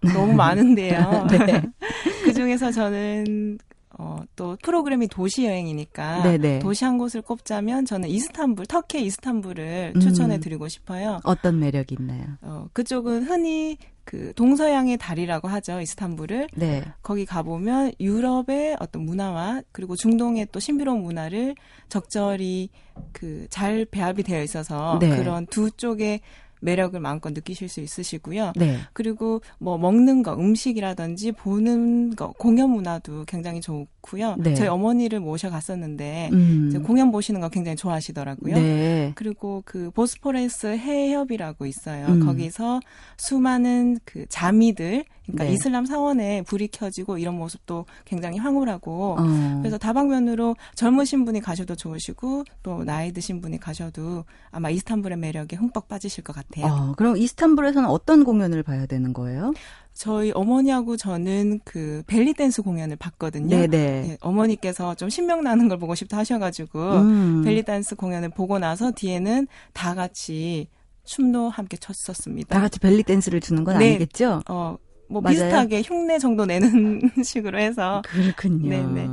너무 0.14 0.34
많은데요. 0.34 1.26
네. 1.30 1.62
그 2.24 2.32
중에서 2.34 2.70
저는 2.70 3.58
어, 3.98 4.20
또 4.36 4.56
프로그램이 4.62 5.08
도시 5.08 5.44
여행이니까 5.44 6.22
네네. 6.22 6.60
도시 6.60 6.84
한 6.84 6.98
곳을 6.98 7.20
꼽자면 7.20 7.84
저는 7.84 8.08
이스탄불, 8.08 8.66
터키 8.66 9.04
이스탄불을 9.04 9.94
음. 9.96 10.00
추천해 10.00 10.38
드리고 10.38 10.68
싶어요. 10.68 11.20
어떤 11.24 11.58
매력이 11.58 11.96
있나요? 11.98 12.24
어, 12.40 12.68
그쪽은 12.72 13.24
흔히 13.24 13.76
그 14.04 14.32
동서양의 14.36 14.96
다리라고 14.96 15.48
하죠. 15.48 15.80
이스탄불을. 15.80 16.48
네. 16.54 16.82
거기 17.02 17.26
가보면 17.26 17.92
유럽의 18.00 18.76
어떤 18.80 19.02
문화와 19.02 19.62
그리고 19.72 19.96
중동의 19.96 20.46
또 20.52 20.60
신비로운 20.60 21.02
문화를 21.02 21.54
적절히 21.88 22.70
그 23.12 23.46
잘 23.50 23.84
배합이 23.84 24.22
되어 24.22 24.42
있어서 24.42 24.98
네. 25.00 25.16
그런 25.16 25.46
두 25.46 25.70
쪽의 25.70 26.20
매력을 26.60 26.98
마음껏 27.00 27.32
느끼실 27.32 27.68
수 27.68 27.80
있으시고요. 27.80 28.52
네. 28.56 28.78
그리고 28.92 29.40
뭐 29.58 29.78
먹는 29.78 30.22
거, 30.22 30.34
음식이라든지 30.34 31.32
보는 31.32 32.16
거, 32.16 32.32
공연 32.38 32.70
문화도 32.70 33.24
굉장히 33.26 33.60
좋고요. 33.60 34.36
네. 34.38 34.54
저희 34.54 34.68
어머니를 34.68 35.20
모셔 35.20 35.50
갔었는데 35.50 36.30
음. 36.32 36.82
공연 36.84 37.10
보시는 37.10 37.40
거 37.40 37.48
굉장히 37.48 37.76
좋아하시더라고요. 37.76 38.54
네. 38.54 39.12
그리고 39.14 39.62
그 39.64 39.90
보스포레스 39.90 40.76
해협이라고 40.76 41.66
있어요. 41.66 42.06
음. 42.06 42.24
거기서 42.24 42.80
수많은 43.16 43.98
그 44.04 44.26
자미들 44.28 45.04
그러니까 45.28 45.44
네. 45.44 45.52
이슬람 45.52 45.84
사원에 45.84 46.42
불이 46.42 46.68
켜지고 46.68 47.18
이런 47.18 47.36
모습도 47.36 47.84
굉장히 48.06 48.38
황홀하고 48.38 49.16
어. 49.18 49.58
그래서 49.60 49.76
다방면으로 49.76 50.56
젊으신 50.74 51.26
분이 51.26 51.40
가셔도 51.40 51.76
좋으시고 51.76 52.44
또 52.62 52.84
나이 52.84 53.12
드신 53.12 53.42
분이 53.42 53.60
가셔도 53.60 54.24
아마 54.50 54.70
이스탄불의 54.70 55.18
매력에 55.18 55.56
흠뻑 55.56 55.88
빠지실 55.88 56.24
것 56.24 56.34
같아요. 56.34 56.47
어, 56.58 56.92
그럼 56.96 57.16
이스탄불에서는 57.16 57.88
어떤 57.88 58.24
공연을 58.24 58.62
봐야 58.62 58.86
되는 58.86 59.12
거예요? 59.12 59.52
저희 59.92 60.30
어머니하고 60.32 60.96
저는 60.96 61.60
그 61.64 62.02
벨리 62.06 62.32
댄스 62.32 62.62
공연을 62.62 62.96
봤거든요. 62.96 63.48
네네. 63.48 63.66
네, 63.68 64.16
어머니께서 64.20 64.94
좀 64.94 65.08
신명 65.08 65.42
나는 65.42 65.68
걸 65.68 65.78
보고 65.78 65.94
싶다 65.94 66.16
하셔가지고 66.18 66.80
음. 67.00 67.42
벨리 67.44 67.62
댄스 67.64 67.96
공연을 67.96 68.28
보고 68.30 68.58
나서 68.60 68.92
뒤에는 68.92 69.48
다 69.72 69.94
같이 69.94 70.68
춤도 71.04 71.48
함께 71.48 71.76
췄었습니다. 71.76 72.54
다 72.54 72.60
같이 72.60 72.78
벨리 72.78 73.02
댄스를 73.02 73.40
주는 73.40 73.64
건 73.64 73.78
네. 73.78 73.88
아니겠죠? 73.90 74.42
어, 74.48 74.76
뭐 75.08 75.20
맞아요? 75.20 75.34
비슷하게 75.34 75.82
흉내 75.82 76.18
정도 76.18 76.46
내는 76.46 77.00
식으로 77.24 77.58
해서 77.58 78.02
그렇군요. 78.04 78.68
네네. 78.68 79.08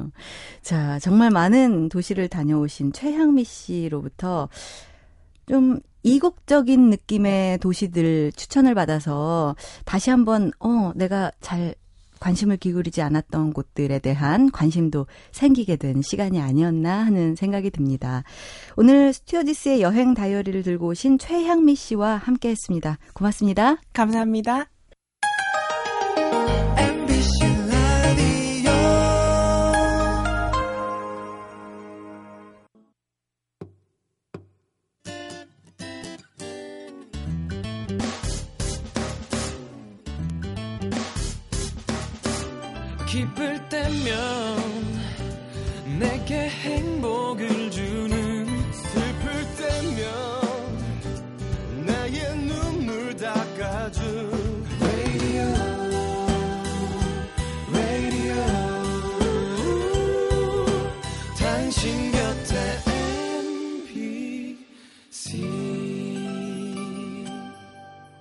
자 0.62 1.00
정말 1.00 1.32
많은 1.32 1.89
도시를 1.89 2.27
다녀오신 2.27 2.94
최향미 2.94 3.44
씨로부터 3.44 4.50
좀 5.48 5.80
이국적인 6.06 6.92
느낌의 6.92 7.58
도시들 7.58 8.32
추천을 8.34 8.76
받아서 8.76 9.56
다시 9.86 10.12
한번 10.12 10.52
어 10.60 10.92
내가 10.96 11.32
잘 11.42 11.74
관심을 12.20 12.58
기울이지 12.58 13.02
않았던 13.02 13.54
곳들에 13.54 14.00
대한 14.00 14.52
관심도 14.52 15.08
생기게 15.32 15.76
된 15.76 16.02
시간이 16.02 16.40
아니었나 16.40 17.06
하는 17.06 17.36
생각이 17.36 17.72
듭니다. 17.72 18.24
오늘 18.78 19.14
스튜어디스의 19.14 19.82
여행 19.82 20.13
다이어리를 20.13 20.63
들고 20.63 20.88
오신 20.88 21.18
최향미 21.18 21.76
씨와 21.76 22.18
함께 22.18 22.50
했습니다. 22.50 23.00
고맙습니다. 23.13 23.78
감사합니다. 23.91 24.75
기쁠 43.15 43.69
때면 43.69 44.58
내게 45.97 46.49
행복을 46.49 47.71
주는 47.71 48.45
슬플 48.73 49.32
때면 49.56 50.12
나의 51.86 52.38
눈물 52.39 53.15
닦아준 53.15 54.65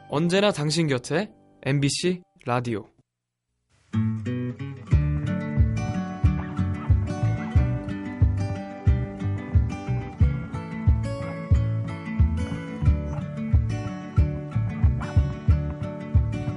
언제나 0.08 0.52
당신 0.52 0.86
곁에 0.86 1.28
MBC 1.64 2.22
라디오 2.46 2.93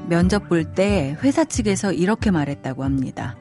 면접 0.08 0.48
볼 0.48 0.64
때 0.74 1.18
회사 1.22 1.44
측에서 1.44 1.92
이렇게 1.92 2.32
말했다고 2.32 2.84
합니다. 2.84 3.36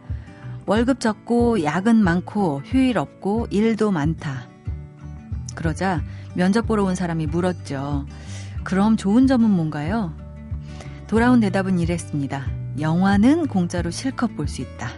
월급 0.66 0.98
적고 1.00 1.62
야근 1.62 1.96
많고 1.96 2.62
휴일 2.64 2.98
없고 2.98 3.46
일도 3.50 3.92
많다. 3.92 4.48
그러자 5.55 6.02
면접 6.35 6.66
보러 6.66 6.85
온 6.85 6.94
사람이 6.94 7.26
물었죠. 7.26 8.07
그럼 8.64 8.96
좋은 8.96 9.26
점은 9.26 9.48
뭔가요? 9.48 10.12
돌아온 11.07 11.38
대답은 11.40 11.79
이랬습니다. 11.79 12.46
영화는 12.81 13.46
공짜로 13.46 13.90
실컷 13.90 14.37
볼 14.37 14.48
수 14.48 14.61
있다. 14.61 14.90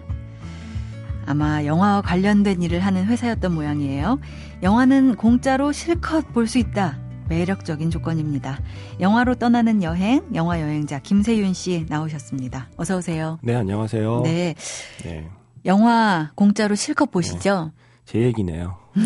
아마 1.26 1.62
영화와 1.66 2.00
관련된 2.00 2.62
일을 2.62 2.80
하는 2.80 3.04
회사였던 3.04 3.54
모양이에요. 3.54 4.18
영화는 4.62 5.16
공짜로 5.16 5.70
실컷 5.72 6.32
볼 6.32 6.46
수 6.46 6.56
있다. 6.58 6.98
매력적인 7.28 7.90
조건입니다. 7.90 8.58
영화로 9.00 9.34
떠나는 9.34 9.82
여행, 9.82 10.22
영화 10.34 10.60
여행자 10.60 11.00
김세윤 11.00 11.52
씨 11.54 11.86
나오셨습니다. 11.88 12.68
어서 12.76 12.96
오세요. 12.96 13.38
네, 13.42 13.54
안녕하세요. 13.54 14.22
네. 14.22 14.54
네. 15.04 15.28
영화 15.64 16.30
공짜로 16.34 16.74
실컷 16.74 17.10
보시죠? 17.10 17.72
네. 17.74 17.82
제 18.04 18.20
얘기네요. 18.22 18.76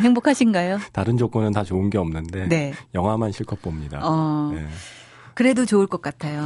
행복하신가요? 0.00 0.78
다른 0.92 1.16
조건은 1.16 1.52
다 1.52 1.64
좋은 1.64 1.90
게 1.90 1.98
없는데 1.98 2.48
네. 2.48 2.72
영화만 2.94 3.32
실컷 3.32 3.62
봅니다. 3.62 4.00
어, 4.02 4.52
네. 4.54 4.66
그래도 5.34 5.64
좋을 5.64 5.86
것 5.86 6.02
같아요. 6.02 6.42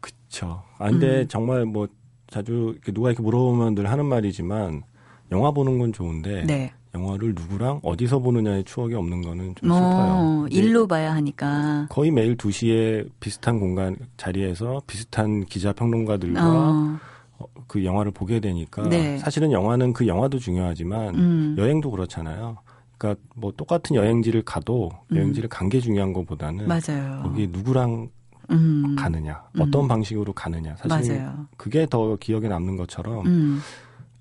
그렇죠. 0.00 0.64
아 0.78 0.90
근데 0.90 1.22
음. 1.22 1.28
정말 1.28 1.64
뭐 1.64 1.88
자주 2.28 2.76
누가 2.92 3.10
이렇게 3.10 3.22
물어보면 3.22 3.74
늘 3.74 3.90
하는 3.90 4.06
말이지만 4.06 4.82
영화 5.30 5.50
보는 5.52 5.78
건 5.78 5.92
좋은데 5.92 6.44
네. 6.46 6.72
영화를 6.94 7.34
누구랑 7.34 7.80
어디서 7.82 8.18
보느냐의 8.18 8.64
추억이 8.64 8.94
없는 8.94 9.22
거는 9.22 9.54
좀 9.54 9.70
어, 9.70 9.74
슬퍼요. 9.74 10.46
일로 10.50 10.86
봐야 10.86 11.14
하니까. 11.14 11.86
거의 11.88 12.10
매일 12.10 12.36
2시에 12.36 13.08
비슷한 13.20 13.60
공간 13.60 13.96
자리에서 14.16 14.82
비슷한 14.86 15.44
기자 15.44 15.72
평론가들과 15.72 16.40
어. 16.44 16.98
어. 17.38 17.46
그 17.66 17.84
영화를 17.84 18.10
보게 18.12 18.40
되니까 18.40 18.88
네. 18.88 19.16
사실은 19.18 19.52
영화는 19.52 19.92
그 19.92 20.06
영화도 20.06 20.38
중요하지만 20.38 21.14
음. 21.14 21.54
여행도 21.58 21.90
그렇잖아요. 21.90 22.56
그러니까 22.98 23.22
뭐 23.34 23.52
똑같은 23.56 23.96
여행지를 23.96 24.42
가도 24.42 24.90
음. 25.12 25.16
여행지를 25.16 25.48
간 25.48 25.68
게 25.70 25.80
중요한 25.80 26.12
것보다는 26.12 26.66
맞아요. 26.68 27.20
거기 27.22 27.46
누구랑 27.46 28.08
음. 28.50 28.96
가느냐, 28.98 29.40
어떤 29.60 29.84
음. 29.84 29.88
방식으로 29.88 30.32
가느냐. 30.32 30.74
사실 30.76 31.16
맞아요. 31.18 31.46
그게 31.56 31.86
더 31.88 32.16
기억에 32.16 32.48
남는 32.48 32.76
것처럼 32.76 33.24
음. 33.26 33.60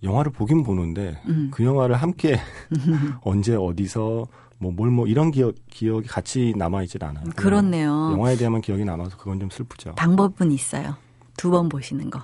영화를 0.03 0.31
보긴 0.31 0.63
보는데 0.63 1.19
음. 1.27 1.49
그 1.51 1.63
영화를 1.63 1.95
함께 1.95 2.39
언제 3.21 3.55
어디서 3.55 4.27
뭐 4.61 4.71
뭘뭐 4.71 4.91
뭐 4.93 5.07
이런 5.07 5.31
기억 5.31 5.55
기억이 5.69 6.07
같이 6.07 6.53
남아 6.57 6.83
있질 6.83 7.03
않아요. 7.03 7.23
그렇네요. 7.35 7.91
영화에 8.11 8.35
대한만 8.35 8.61
기억이 8.61 8.83
남아서 8.85 9.17
그건 9.17 9.39
좀 9.39 9.49
슬프죠. 9.49 9.95
방법은 9.95 10.51
있어요. 10.51 10.95
두 11.37 11.49
번 11.51 11.69
보시는 11.69 12.09
거. 12.09 12.19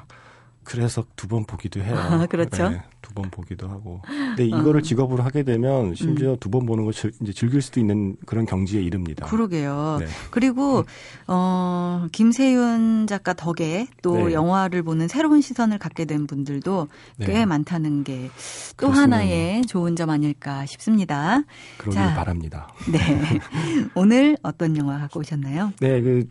그래서 0.66 1.06
두 1.16 1.28
번 1.28 1.46
보기도 1.46 1.82
해요. 1.82 1.96
아, 1.98 2.26
그렇죠. 2.28 2.70
네, 2.70 2.82
두번 3.02 3.30
보기도 3.30 3.68
하고. 3.70 4.02
근데 4.06 4.46
이거를 4.46 4.80
어. 4.80 4.82
직업으로 4.82 5.24
하게 5.24 5.44
되면 5.44 5.96
심지어 5.96 6.32
음. 6.32 6.38
두번 6.40 6.66
보는 6.66 6.84
걸 6.84 6.94
즐, 6.94 7.12
이제 7.22 7.32
즐길 7.34 7.62
수도 7.62 7.80
있는 7.80 8.16
그런 8.26 8.46
경지에 8.46 8.82
이릅니다. 8.82 9.26
그러게요. 9.26 9.98
네. 10.02 10.08
그리고 10.32 10.86
어 11.28 12.08
김세윤 12.12 13.08
작가 13.08 13.34
덕에 13.34 13.88
또 14.02 14.28
네. 14.28 14.34
영화를 14.34 14.84
보는 14.84 15.08
새로운 15.08 15.42
시선을 15.42 15.78
갖게 15.80 16.06
된 16.06 16.28
분들도 16.28 16.88
꽤 17.22 17.26
네. 17.34 17.46
많다는 17.46 18.04
게 18.04 18.30
또 18.78 18.90
하나의 18.90 19.62
좋은 19.64 19.96
점 19.96 20.10
아닐까 20.10 20.66
싶습니다. 20.66 21.42
그러길 21.78 22.02
자, 22.02 22.14
바랍니다. 22.14 22.68
네. 22.92 23.00
오늘 23.96 24.38
어떤 24.44 24.76
영화 24.78 25.00
갖고 25.00 25.22
오셨나요? 25.22 25.74
네, 25.80 26.02
그 26.02 26.28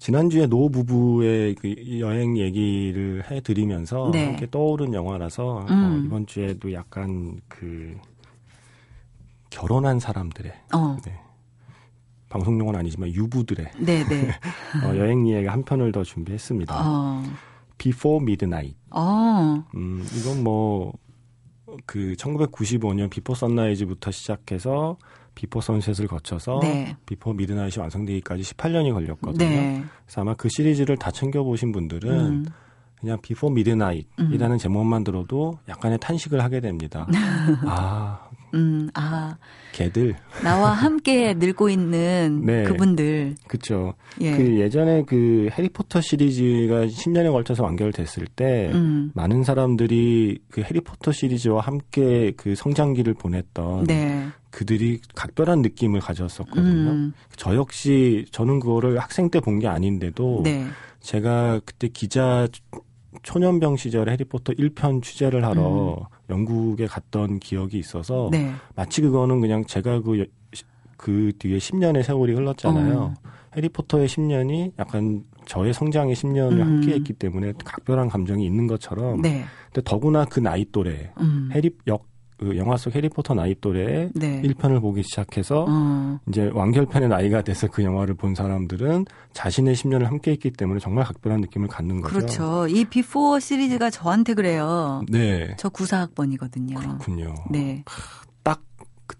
지난주에 0.00 0.46
노 0.46 0.68
부부의 0.70 1.54
그 1.56 2.00
여행 2.00 2.36
얘기를 2.36 3.22
해드리면서 3.30 4.10
네. 4.12 4.26
함께 4.26 4.48
떠오른 4.50 4.94
영화라서 4.94 5.44
어, 5.44 5.66
음. 5.68 5.84
어, 5.84 6.06
이번 6.06 6.26
주에도 6.26 6.72
약간 6.72 7.38
그 7.46 7.96
결혼한 9.50 10.00
사람들의 10.00 10.52
어. 10.74 10.96
네. 11.04 11.20
방송용은 12.30 12.76
아니지만 12.76 13.10
유부들의 13.10 13.70
네, 13.78 14.04
네. 14.04 14.30
어, 14.84 14.96
여행 14.96 15.26
이야기 15.26 15.46
한 15.46 15.62
편을 15.62 15.92
더 15.92 16.02
준비했습니다. 16.02 16.74
어. 16.74 17.22
Before 17.76 18.22
Midnight. 18.22 18.76
어. 18.90 19.62
음, 19.74 20.04
이건 20.18 20.42
뭐 20.42 20.92
그 21.86 22.14
1995년 22.16 23.10
Before 23.10 23.34
Sunrise부터 23.34 24.10
시작해서 24.10 24.98
Before 25.34 25.60
Sunset을 25.60 26.06
거쳐서 26.08 26.60
네. 26.62 26.96
Before 27.06 27.32
Midnight이 27.32 27.78
완성되기까지 27.78 28.42
18년이 28.42 28.92
걸렸거든요. 28.92 29.48
네. 29.48 29.84
그래서 30.04 30.20
아마 30.20 30.34
그 30.34 30.48
시리즈를 30.48 30.96
다 30.96 31.10
챙겨 31.10 31.42
보신 31.42 31.72
분들은 31.72 32.10
음. 32.10 32.46
그냥 33.00 33.18
Before 33.22 33.48
Midnight이라는 33.50 34.52
음. 34.52 34.58
제목만 34.58 35.04
들어도 35.04 35.58
약간의 35.68 35.98
탄식을 35.98 36.42
하게 36.42 36.60
됩니다. 36.60 37.06
아, 37.66 38.28
음, 38.54 38.88
아. 38.94 39.36
개들. 39.72 40.14
나와 40.42 40.70
함께 40.72 41.32
늙고 41.38 41.68
있는 41.70 42.42
네. 42.44 42.64
그분들. 42.64 43.36
그쵸. 43.46 43.94
예. 44.20 44.36
그 44.36 44.58
예전에 44.60 45.04
그 45.06 45.48
해리포터 45.56 46.00
시리즈가 46.00 46.86
10년에 46.86 47.30
걸쳐서 47.30 47.62
완결됐을 47.62 48.26
때, 48.34 48.70
음. 48.74 49.12
많은 49.14 49.44
사람들이 49.44 50.38
그 50.50 50.62
해리포터 50.62 51.12
시리즈와 51.12 51.60
함께 51.62 52.32
그 52.36 52.54
성장기를 52.56 53.14
보냈던 53.14 53.84
네. 53.84 54.26
그들이 54.50 55.00
각별한 55.14 55.62
느낌을 55.62 56.00
가졌었거든요. 56.00 56.90
음. 56.90 57.12
저 57.36 57.54
역시 57.54 58.24
저는 58.32 58.58
그거를 58.58 58.98
학생 58.98 59.30
때 59.30 59.38
본 59.40 59.60
게 59.60 59.68
아닌데도 59.68 60.40
네. 60.42 60.66
제가 61.00 61.60
그때 61.64 61.88
기자 61.88 62.48
초년병 63.22 63.76
시절에 63.76 64.12
해리포터 64.12 64.52
1편 64.54 65.02
취재를 65.02 65.44
하러 65.44 65.94
음. 65.94 66.04
영국에 66.28 66.86
갔던 66.86 67.40
기억이 67.40 67.78
있어서 67.78 68.28
네. 68.30 68.52
마치 68.74 69.00
그거는 69.00 69.40
그냥 69.40 69.64
제가 69.64 70.00
그, 70.00 70.26
그 70.96 71.32
뒤에 71.38 71.58
10년의 71.58 72.02
세월이 72.02 72.34
흘렀잖아요. 72.34 72.98
어. 72.98 73.14
해리포터의 73.56 74.06
10년이 74.06 74.72
약간 74.78 75.24
저의 75.46 75.74
성장의 75.74 76.14
10년을 76.14 76.52
음. 76.52 76.60
함께 76.60 76.92
했기 76.92 77.12
때문에 77.12 77.52
각별한 77.64 78.08
감정이 78.08 78.44
있는 78.46 78.66
것처럼 78.66 79.20
네. 79.22 79.44
근데 79.72 79.82
더구나 79.84 80.24
그 80.24 80.38
나이 80.38 80.64
또래 80.70 81.12
음. 81.18 81.50
해리 81.52 81.70
역 81.88 82.09
그 82.40 82.56
영화 82.56 82.78
속 82.78 82.94
해리포터 82.94 83.34
나이 83.34 83.54
또래 83.60 84.08
네. 84.14 84.40
1편을 84.40 84.80
보기 84.80 85.02
시작해서 85.02 85.66
어. 85.68 86.18
이제 86.26 86.50
완결편의 86.54 87.10
나이가 87.10 87.42
돼서 87.42 87.68
그 87.68 87.84
영화를 87.84 88.14
본 88.14 88.34
사람들은 88.34 89.04
자신의 89.34 89.74
10년을 89.74 90.04
함께 90.04 90.30
했기 90.30 90.50
때문에 90.50 90.80
정말 90.80 91.04
각별한 91.04 91.42
느낌을 91.42 91.68
갖는 91.68 92.00
거죠. 92.00 92.14
그렇죠. 92.14 92.66
이 92.68 92.86
Before 92.86 93.38
시리즈가 93.38 93.90
저한테 93.90 94.32
그래요. 94.32 95.02
네. 95.10 95.54
저 95.58 95.68
94학번이거든요. 95.68 96.76
그렇군요. 96.76 97.34
네. 97.50 97.84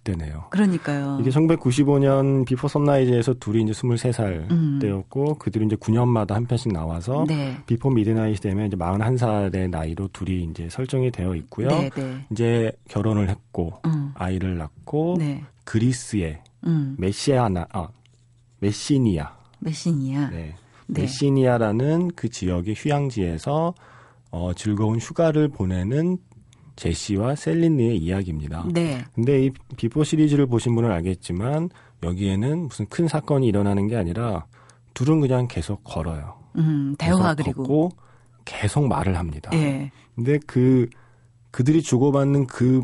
그때네요. 0.02 0.46
그러니까요. 0.50 1.18
이게 1.20 1.30
1995년 1.30 2.44
Before 2.46 2.68
Sunrise에서 2.68 3.34
둘이 3.34 3.62
이제 3.62 3.72
23살 3.72 4.50
음. 4.50 4.78
때였고 4.80 5.34
그들이 5.34 5.66
이제 5.66 5.76
9년마다 5.76 6.32
한 6.32 6.46
편씩 6.46 6.72
나와서 6.72 7.24
네. 7.28 7.56
Before 7.66 7.90
Midnight이 7.90 8.36
되면 8.36 8.66
이제 8.66 8.76
41살의 8.76 9.70
나이로 9.70 10.08
둘이 10.08 10.44
이제 10.44 10.68
설정이 10.68 11.10
되어 11.10 11.34
있고요. 11.36 11.68
네, 11.68 11.90
네. 11.90 12.26
이제 12.30 12.72
결혼을 12.88 13.28
했고 13.28 13.80
음. 13.86 14.12
아이를 14.14 14.58
낳고 14.58 15.16
네. 15.18 15.44
그리스의 15.64 16.42
음. 16.66 16.96
메시아나 16.98 17.66
아 17.72 17.88
메시니아 18.58 19.36
메시니아 19.60 20.30
네. 20.30 20.54
네. 20.86 21.02
메시니아라는 21.02 22.12
그 22.16 22.28
지역의 22.28 22.74
휴양지에서 22.76 23.74
어, 24.32 24.52
즐거운 24.54 24.98
휴가를 24.98 25.48
보내는 25.48 26.18
제시와 26.80 27.34
셀린느의 27.34 27.98
이야기입니다. 27.98 28.64
네. 28.72 29.04
근데 29.14 29.44
이 29.44 29.50
Before 29.76 30.02
시리즈를 30.02 30.46
보신 30.46 30.74
분은 30.74 30.90
알겠지만 30.90 31.68
여기에는 32.02 32.68
무슨 32.68 32.86
큰 32.86 33.06
사건이 33.06 33.46
일어나는 33.46 33.86
게 33.86 33.96
아니라 33.96 34.46
둘은 34.94 35.20
그냥 35.20 35.46
계속 35.46 35.84
걸어요. 35.84 36.36
음, 36.56 36.94
대화 36.98 37.34
그리고 37.34 37.90
계속 38.46 38.88
말을 38.88 39.18
합니다. 39.18 39.50
예. 39.52 39.90
근데 40.14 40.38
그 40.46 40.88
그들이 41.50 41.82
주고받는 41.82 42.46
그 42.46 42.82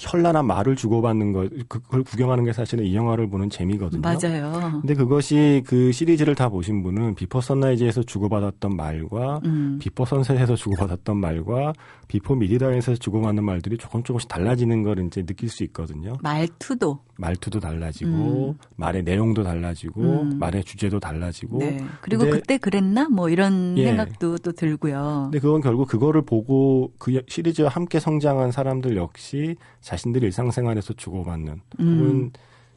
현란한 0.00 0.46
말을 0.46 0.76
주고받는 0.76 1.32
것 1.32 1.50
그걸 1.68 2.02
구경하는 2.02 2.44
게 2.44 2.52
사실은 2.52 2.84
이 2.84 2.94
영화를 2.94 3.28
보는 3.28 3.50
재미거든요. 3.50 4.00
맞아요. 4.00 4.80
근데 4.80 4.94
그것이 4.94 5.62
그 5.66 5.92
시리즈를 5.92 6.34
다 6.34 6.48
보신 6.48 6.82
분은 6.82 7.14
Before 7.14 7.40
Sunrise에서 7.40 8.02
주고받았던 8.04 8.74
말과 8.74 9.40
음. 9.44 9.78
비포 9.80 10.06
선셋에서 10.06 10.56
주고받았던 10.56 11.16
말과 11.18 11.74
비포 12.08 12.34
미디다에서 12.34 12.96
주고받는 12.96 13.44
말들이 13.44 13.76
조금 13.76 14.02
조금씩 14.02 14.28
달라지는 14.28 14.82
걸 14.82 14.98
이제 15.06 15.22
느낄 15.22 15.50
수 15.50 15.64
있거든요. 15.64 16.14
말투도 16.22 16.98
말투도 17.20 17.60
달라지고 17.60 18.10
음. 18.10 18.54
말의 18.76 19.02
내용도 19.02 19.42
달라지고 19.42 20.02
음. 20.02 20.38
말의 20.38 20.64
주제도 20.64 20.98
달라지고 20.98 21.58
네. 21.58 21.84
그리고 22.00 22.24
그때 22.24 22.56
그랬나 22.56 23.08
뭐 23.08 23.28
이런 23.28 23.76
예. 23.78 23.86
생각도 23.86 24.38
또 24.38 24.52
들고요. 24.52 25.28
근데 25.30 25.38
그건 25.38 25.60
결국 25.60 25.86
그거를 25.86 26.22
보고 26.22 26.92
그 26.98 27.20
시리즈와 27.28 27.68
함께 27.68 28.00
성장한 28.00 28.52
사람들 28.52 28.96
역시 28.96 29.56
자신들이 29.82 30.26
일상생활에서 30.26 30.94
주고받는 30.94 31.60
음. 31.80 31.98
혹은 31.98 32.30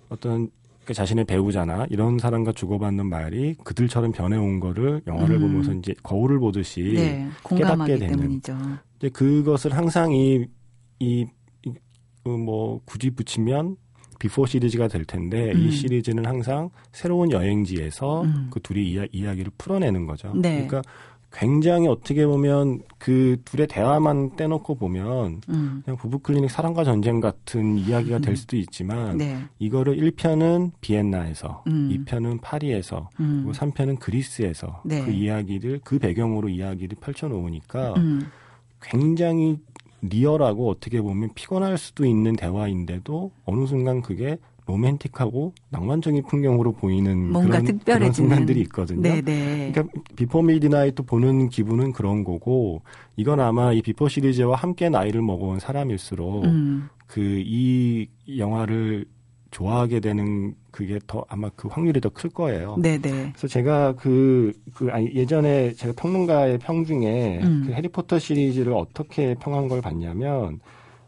어떤 0.09 0.49
그 0.83 0.93
자신의 0.93 1.23
배우자나 1.23 1.87
이런 1.89 2.19
사람과 2.19 2.51
주고받는 2.51 3.05
말이 3.05 3.55
그들처럼 3.63 4.11
변해온 4.11 4.59
거를 4.59 5.01
영화를 5.07 5.37
음. 5.37 5.41
보면서 5.41 5.71
이제 5.73 5.93
거울을 6.03 6.39
보듯이 6.39 6.81
네, 6.95 7.29
깨닫게 7.47 7.97
되는. 7.97 8.17
때문이죠. 8.17 8.57
이제 8.97 9.09
그것을 9.09 9.77
항상 9.77 10.11
이, 10.11 10.45
이, 10.99 11.25
이뭐 12.25 12.81
굳이 12.83 13.11
붙이면 13.11 13.77
Before 14.23 14.45
시리즈가 14.45 14.87
될 14.87 15.03
텐데 15.03 15.51
음. 15.51 15.59
이 15.59 15.71
시리즈는 15.71 16.25
항상 16.25 16.69
새로운 16.93 17.29
여행지에서 17.29 18.21
음. 18.21 18.47
그 18.51 18.61
둘이 18.61 18.89
이야, 18.89 19.05
이야기를 19.11 19.51
풀어내는 19.57 20.05
거죠. 20.05 20.31
네. 20.33 20.65
그러니까 20.65 20.81
굉장히 21.33 21.89
어떻게 21.89 22.25
보면 22.25 22.83
그 22.99 23.35
둘의 23.43 23.67
대화만 23.67 24.37
떼놓고 24.37 24.75
보면 24.75 25.41
음. 25.49 25.81
그냥 25.83 25.97
부부 25.97 26.19
클리닉 26.19 26.49
사랑과 26.49 26.85
전쟁 26.85 27.19
같은 27.19 27.77
이야기가 27.77 28.19
될 28.19 28.31
음. 28.31 28.35
수도 28.37 28.55
있지만 28.55 29.17
네. 29.17 29.43
이거를 29.59 29.97
1편은 29.97 30.71
비엔나에서 30.79 31.65
음. 31.67 31.89
2편은 31.89 32.39
파리에서 32.39 33.09
음. 33.19 33.43
그리고 33.45 33.51
3편은 33.51 33.99
그리스에서 33.99 34.83
네. 34.85 35.03
그 35.03 35.11
이야기를 35.11 35.81
그 35.83 35.99
배경으로 35.99 36.47
이야기를 36.47 36.95
펼쳐 37.01 37.27
놓으니까 37.27 37.95
음. 37.97 38.27
굉장히 38.81 39.57
리얼하고 40.03 40.69
어떻게 40.69 41.01
보면 41.01 41.29
피곤할 41.33 41.77
수도 41.77 42.05
있는 42.05 42.35
대화인데도 42.35 43.31
어느 43.45 43.65
순간 43.65 44.01
그게 44.01 44.37
로맨틱하고 44.65 45.53
낭만적인 45.69 46.23
풍경으로 46.23 46.73
보이는 46.73 47.31
뭔가 47.31 47.59
그런, 47.59 47.65
특별해지는 47.65 47.99
그런 47.99 48.13
순간들이 48.13 48.61
있거든요. 48.61 49.01
네네. 49.01 49.71
그러니까 49.71 49.99
Before 50.15 50.41
Midnight도 50.41 51.03
보는 51.03 51.49
기분은 51.49 51.91
그런 51.91 52.23
거고 52.23 52.81
이건 53.17 53.39
아마 53.39 53.73
이 53.73 53.81
Before 53.81 54.07
시리즈와 54.07 54.55
함께 54.55 54.89
나이를 54.89 55.21
먹어온 55.21 55.59
사람일수록 55.59 56.45
음. 56.45 56.87
그이 57.07 58.07
영화를 58.37 59.05
좋아하게 59.53 59.99
되는 59.99 60.55
그게 60.71 60.99
더 61.05 61.23
아마 61.29 61.49
그 61.55 61.67
확률이 61.67 62.01
더 62.01 62.09
클 62.09 62.29
거예요. 62.31 62.75
네네. 62.81 62.99
그래서 63.31 63.47
제가 63.47 63.93
그, 63.95 64.51
그, 64.73 64.89
아니, 64.91 65.13
예전에 65.13 65.73
제가 65.73 65.93
평론가의 65.95 66.57
평 66.57 66.83
중에 66.83 67.39
음. 67.43 67.63
그 67.67 67.73
해리포터 67.73 68.19
시리즈를 68.19 68.73
어떻게 68.73 69.35
평한 69.35 69.67
걸 69.67 69.81
봤냐면 69.81 70.59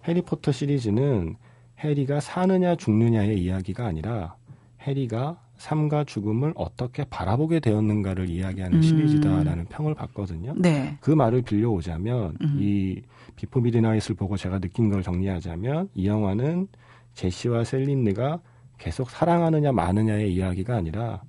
해리포터 0.07 0.51
시리즈는 0.51 1.35
해리가 1.83 2.19
사느냐 2.21 2.75
죽느냐의 2.75 3.37
이야기가 3.39 3.85
아니라 3.85 4.35
해리가 4.81 5.41
삶과 5.57 6.03
죽음을 6.03 6.53
어떻게 6.55 7.03
바라보게 7.05 7.59
되었는가를 7.61 8.29
이야기하는 8.29 8.77
음. 8.77 8.81
시리즈다라는 8.81 9.65
평을 9.65 9.93
받거든요. 9.95 10.53
네. 10.57 10.97
그 11.01 11.11
말을 11.11 11.41
빌려오자면 11.41 12.37
음. 12.41 12.57
이 12.59 13.01
비포 13.35 13.59
미드나잇을 13.61 14.15
보고 14.15 14.37
제가 14.37 14.59
느낀 14.59 14.89
걸 14.89 15.01
정리하자면 15.01 15.89
이 15.95 16.07
영화는 16.07 16.67
제시와 17.15 17.63
셀린느가 17.63 18.39
계속 18.77 19.09
사랑하느냐 19.09 19.71
마느냐의 19.71 20.33
이야기가 20.33 20.75
아니라 20.75 21.23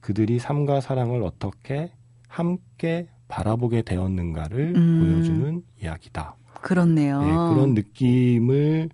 그들이 0.00 0.38
삶과 0.38 0.80
사랑을 0.80 1.22
어떻게 1.22 1.90
함께 2.28 3.08
바라보게 3.28 3.82
되었는가를 3.82 4.74
음. 4.76 5.00
보여주는 5.00 5.62
이야기다. 5.82 6.36
그렇네요. 6.60 7.20
네, 7.20 7.26
그런 7.28 7.74
느낌을 7.74 8.90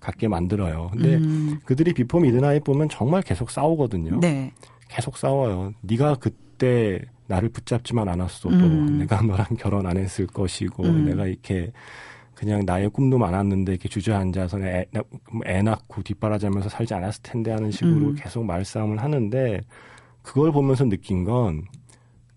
갖게 0.00 0.28
만들어요. 0.28 0.90
근데 0.92 1.16
음. 1.16 1.60
그들이 1.64 1.92
비포 1.92 2.20
미드나잇 2.20 2.64
보면 2.64 2.88
정말 2.88 3.22
계속 3.22 3.50
싸우거든요. 3.50 4.18
네. 4.20 4.52
계속 4.88 5.16
싸워요. 5.16 5.72
네가 5.82 6.16
그때 6.16 7.00
나를 7.26 7.48
붙잡지만 7.50 8.08
않았어도 8.08 8.54
음. 8.54 8.98
내가 8.98 9.22
너랑 9.22 9.46
결혼 9.58 9.86
안 9.86 9.96
했을 9.96 10.26
것이고 10.26 10.82
음. 10.84 11.04
내가 11.04 11.26
이렇게 11.26 11.72
그냥 12.40 12.62
나의 12.64 12.88
꿈도 12.88 13.18
많았는데 13.18 13.72
이렇게 13.72 13.88
주저앉아서 13.90 14.60
애, 14.62 14.86
애 15.44 15.60
낳고 15.62 16.02
뒷바라지하면서 16.02 16.70
살지 16.70 16.94
않았을 16.94 17.22
텐데 17.22 17.50
하는 17.50 17.70
식으로 17.70 18.08
음. 18.08 18.14
계속 18.18 18.44
말싸움을 18.44 19.02
하는데 19.02 19.60
그걸 20.22 20.50
보면서 20.50 20.86
느낀 20.88 21.24
건 21.24 21.62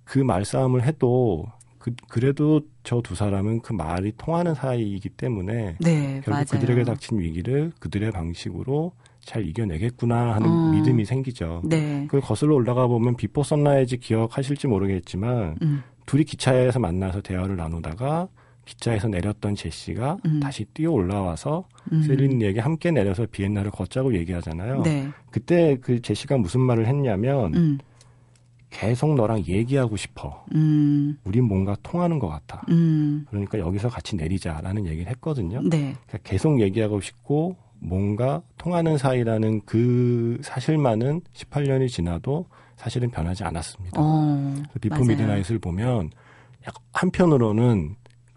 그 0.03 0.19
말싸움을 0.19 0.83
해도 0.83 1.45
그, 1.79 1.91
그래도 2.07 2.61
저 2.83 3.01
두 3.01 3.15
사람은 3.15 3.61
그 3.61 3.73
말이 3.73 4.13
통하는 4.17 4.53
사이이기 4.53 5.09
때문에 5.09 5.77
네, 5.79 6.21
결국 6.23 6.31
맞아요. 6.31 6.45
그들에게 6.51 6.83
닥친 6.83 7.19
위기를 7.19 7.71
그들의 7.79 8.11
방식으로 8.11 8.91
잘 9.21 9.45
이겨내겠구나 9.47 10.35
하는 10.35 10.49
어. 10.49 10.71
믿음이 10.71 11.05
생기죠. 11.05 11.61
네. 11.65 12.03
그걸 12.05 12.21
거슬러 12.21 12.55
올라가 12.55 12.87
보면 12.87 13.15
비포 13.15 13.43
선라이즈 13.43 13.97
기억하실지 13.97 14.67
모르겠지만 14.67 15.57
음. 15.61 15.83
둘이 16.05 16.25
기차에서 16.25 16.79
만나서 16.79 17.21
대화를 17.21 17.55
나누다가 17.55 18.27
기차에서 18.65 19.07
내렸던 19.09 19.55
제시가 19.55 20.17
음. 20.25 20.39
다시 20.39 20.65
뛰어 20.73 20.91
올라와서 20.91 21.65
음. 21.91 22.01
셀린에게 22.03 22.59
함께 22.59 22.91
내려서 22.91 23.25
비엔나를 23.29 23.71
걷자고 23.71 24.15
얘기하잖아요. 24.15 24.83
네. 24.83 25.09
그때 25.31 25.77
그 25.81 26.01
제시가 26.01 26.37
무슨 26.37 26.61
말을 26.61 26.87
했냐면 26.87 27.53
음. 27.55 27.77
계속 28.69 29.15
너랑 29.15 29.43
얘기하고 29.45 29.97
싶어. 29.97 30.45
음. 30.55 31.17
우린 31.23 31.45
뭔가 31.45 31.75
통하는 31.83 32.19
것 32.19 32.27
같아. 32.27 32.63
음. 32.69 33.25
그러니까 33.29 33.59
여기서 33.59 33.89
같이 33.89 34.15
내리자라는 34.15 34.87
얘기를 34.87 35.09
했거든요. 35.11 35.61
네. 35.61 35.95
그러니까 36.07 36.17
계속 36.23 36.59
얘기하고 36.59 36.99
싶고 37.01 37.55
뭔가 37.79 38.41
통하는 38.57 38.97
사이라는 38.97 39.61
그 39.65 40.39
사실만은 40.41 41.21
18년이 41.33 41.89
지나도 41.89 42.47
사실은 42.77 43.11
변하지 43.11 43.43
않았습니다. 43.43 44.01
어, 44.01 44.55
비포 44.81 45.03
미드나잇을 45.03 45.59
보면 45.59 46.09
한편으로는 46.93 47.95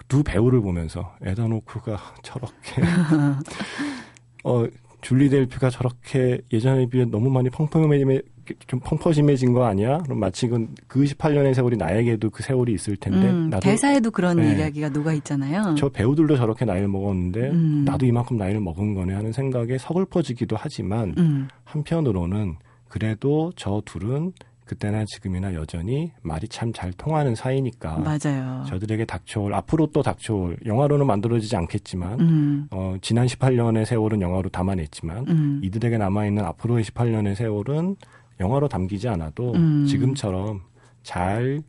두 0.08 0.22
배우를 0.22 0.60
보면서 0.60 1.14
에단 1.22 1.50
호크가 1.50 1.98
저렇게 2.22 2.82
어 4.44 4.66
줄리 5.00 5.28
델피가 5.28 5.70
저렇게 5.70 6.40
예전에 6.52 6.86
비해 6.86 7.04
너무 7.04 7.30
많이 7.30 7.50
펑펑해짐에 7.50 8.20
좀 8.66 8.80
펑퍼짐해진 8.80 9.52
거 9.52 9.64
아니야? 9.64 9.98
그럼 9.98 10.20
마치 10.20 10.46
그, 10.46 10.66
그 10.86 11.02
18년의 11.02 11.54
세월이 11.54 11.76
나에게도 11.76 12.30
그 12.30 12.42
세월이 12.42 12.72
있을 12.74 12.96
텐데. 12.96 13.28
음, 13.28 13.50
나도, 13.50 13.68
대사에도 13.68 14.10
그런 14.10 14.36
네. 14.36 14.56
이야기가 14.56 14.90
녹아 14.90 15.12
있잖아요. 15.14 15.74
저 15.76 15.88
배우들도 15.88 16.36
저렇게 16.36 16.64
나이를 16.64 16.88
먹었는데 16.88 17.50
음. 17.50 17.84
나도 17.84 18.06
이만큼 18.06 18.36
나이를 18.36 18.60
먹은 18.60 18.94
거네 18.94 19.14
하는 19.14 19.32
생각에 19.32 19.78
서글퍼지기도 19.78 20.56
하지만 20.58 21.14
음. 21.18 21.48
한편으로는 21.64 22.56
그래도 22.88 23.52
저 23.56 23.82
둘은 23.84 24.32
그때나 24.66 25.04
지금이나 25.06 25.54
여전히 25.54 26.12
말이 26.22 26.48
참 26.48 26.72
잘 26.72 26.92
통하는 26.92 27.34
사이니까 27.34 27.98
맞아요. 27.98 28.64
저들에게 28.68 29.04
닥쳐올 29.06 29.54
앞으로 29.54 29.86
또 29.92 30.02
닥쳐올 30.02 30.58
영화로는 30.66 31.06
만들어지지 31.06 31.56
않겠지만 31.56 32.20
음. 32.20 32.68
어, 32.70 32.96
지난 33.00 33.26
18년의 33.26 33.84
세월은 33.86 34.20
영화로 34.20 34.50
담아냈지만 34.50 35.26
음. 35.28 35.60
이들에게 35.62 35.96
남아 35.96 36.26
있는 36.26 36.44
앞으로의 36.44 36.84
18년의 36.84 37.34
세월은 37.36 37.96
영화로 38.40 38.68
담기지 38.68 39.08
않아도 39.08 39.54
음. 39.54 39.86
지금처럼 39.86 40.60
잘 41.02 41.62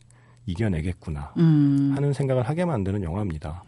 이겨내겠구나 0.48 1.34
음. 1.38 1.94
하는 1.96 2.12
생각을 2.14 2.44
하게 2.44 2.66
만드는 2.66 3.04
영화입니다. 3.04 3.64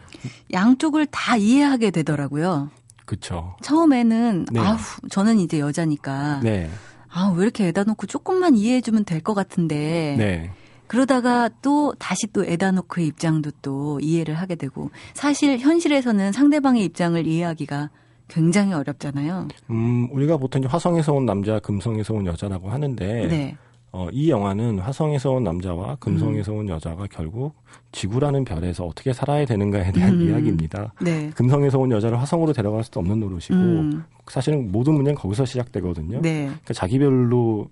양쪽을 0.52 1.06
다 1.08 1.38
이해하게 1.38 1.92
되더라고요. 1.92 2.70
그렇죠. 3.06 3.56
처음에는 3.62 4.46
네. 4.52 4.60
아우 4.60 4.78
저는 5.10 5.40
이제 5.40 5.60
여자니까 5.60 6.42
네. 6.42 6.70
아, 7.12 7.34
왜 7.36 7.44
이렇게 7.44 7.68
에다 7.68 7.84
놓고 7.86 8.08
조금만 8.08 8.56
이해해주면 8.56 9.06
될 9.06 9.22
것 9.22 9.34
같은데. 9.34 10.16
네. 10.18 10.52
그러다가 10.88 11.50
또 11.62 11.94
다시 12.00 12.26
또 12.34 12.44
에다 12.46 12.72
놓고의 12.72 13.08
입장도 13.08 13.52
또 13.62 14.00
이해를 14.00 14.34
하게 14.36 14.56
되고 14.56 14.90
사실 15.14 15.60
현실에서는 15.60 16.32
상대방의 16.32 16.84
입장을 16.86 17.28
이해하기가 17.28 17.90
굉장히 18.28 18.74
어렵잖아요. 18.74 19.48
음, 19.70 20.08
우리가 20.12 20.38
보통 20.38 20.64
화성에서 20.68 21.14
온 21.14 21.26
남자, 21.26 21.60
금성에서 21.60 22.14
온 22.16 22.26
여자라고 22.26 22.70
하는데 22.70 23.28
네. 23.28 23.58
어, 23.92 24.08
이 24.12 24.30
영화는 24.30 24.80
화성에서 24.80 25.32
온 25.32 25.44
남자와 25.44 25.96
금성에서 26.00 26.54
온 26.54 26.70
여자가 26.70 27.08
결국 27.10 27.56
지구라는 27.92 28.46
별에서 28.46 28.86
어떻게 28.86 29.14
살아야 29.14 29.46
되는가에 29.46 29.92
대한 29.92 30.14
음. 30.14 30.30
이야기입니다. 30.30 30.94
네. 31.02 31.32
금성에서 31.32 31.80
온 31.80 31.92
여자를 31.92 32.20
화성으로 32.22 32.54
데려갈 32.54 32.84
수도 32.84 33.00
없는 33.00 33.20
노릇이고 33.20 33.54
음. 33.56 34.04
사실은 34.28 34.72
모든 34.72 34.94
문제는 34.94 35.16
거기서 35.18 35.46
시작되거든요. 35.46 36.22
네. 36.22 36.44
그러니까 36.46 36.74
자기별로 36.74 37.68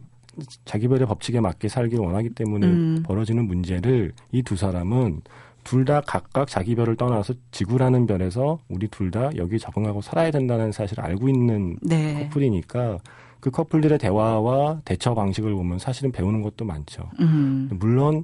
자기별의 0.66 1.08
법칙에 1.08 1.40
맞게 1.40 1.68
살기를 1.68 2.04
원하기 2.04 2.30
때문에 2.30 2.68
음. 2.68 3.04
벌어지는 3.06 3.46
문제를 3.48 4.14
이 4.32 4.42
두 4.44 4.56
사람은 4.56 5.22
둘 5.64 5.84
다 5.84 6.00
각각 6.02 6.48
자기 6.48 6.76
별을 6.76 6.96
떠나서 6.96 7.34
지구라는 7.52 8.08
별에서 8.08 8.58
우리 8.70 8.88
둘 8.88 9.12
다 9.12 9.30
여기 9.36 9.60
적응하고 9.60 10.02
살아야 10.02 10.32
된다는 10.32 10.72
사실을 10.72 11.04
알고 11.04 11.28
있는 11.28 11.78
네. 11.82 12.24
커플이니까 12.24 12.98
그 13.40 13.52
커플들의 13.52 13.98
대화와 13.98 14.82
대처 14.86 15.14
방식을 15.14 15.54
보면 15.54 15.80
사실은 15.80 16.12
배우는 16.12 16.42
것도 16.42 16.66
많죠. 16.66 17.10
음. 17.20 17.70
물론 17.74 18.24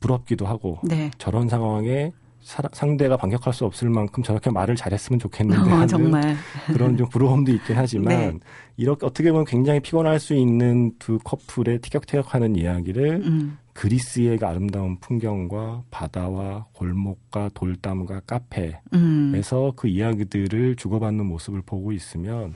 부럽기도 0.00 0.46
하고 0.46 0.78
네. 0.82 1.10
저런 1.18 1.48
상황에 1.48 2.12
사, 2.42 2.62
상대가 2.72 3.16
반격할 3.16 3.52
수 3.52 3.64
없을 3.64 3.88
만큼 3.88 4.22
저렇게 4.22 4.50
말을 4.50 4.74
잘했으면 4.74 5.20
좋겠는데 5.20 5.70
어, 5.70 5.86
정말. 5.86 6.36
그런 6.66 6.96
좀 6.96 7.08
부러움도 7.08 7.52
있긴 7.52 7.76
하지만 7.76 8.08
네. 8.08 8.38
이렇게 8.76 9.06
어떻게 9.06 9.30
보면 9.30 9.44
굉장히 9.44 9.80
피곤할 9.80 10.18
수 10.18 10.34
있는 10.34 10.92
두 10.98 11.18
커플의 11.20 11.80
티격태격하는 11.80 12.56
이야기를 12.56 13.22
음. 13.24 13.58
그리스의 13.74 14.38
그 14.38 14.46
아름다운 14.46 14.98
풍경과 14.98 15.84
바다와 15.90 16.66
골목과 16.72 17.48
돌담과 17.54 18.20
카페에서 18.26 18.80
음. 18.92 19.72
그 19.76 19.88
이야기들을 19.88 20.76
주고받는 20.76 21.24
모습을 21.24 21.62
보고 21.62 21.92
있으면 21.92 22.54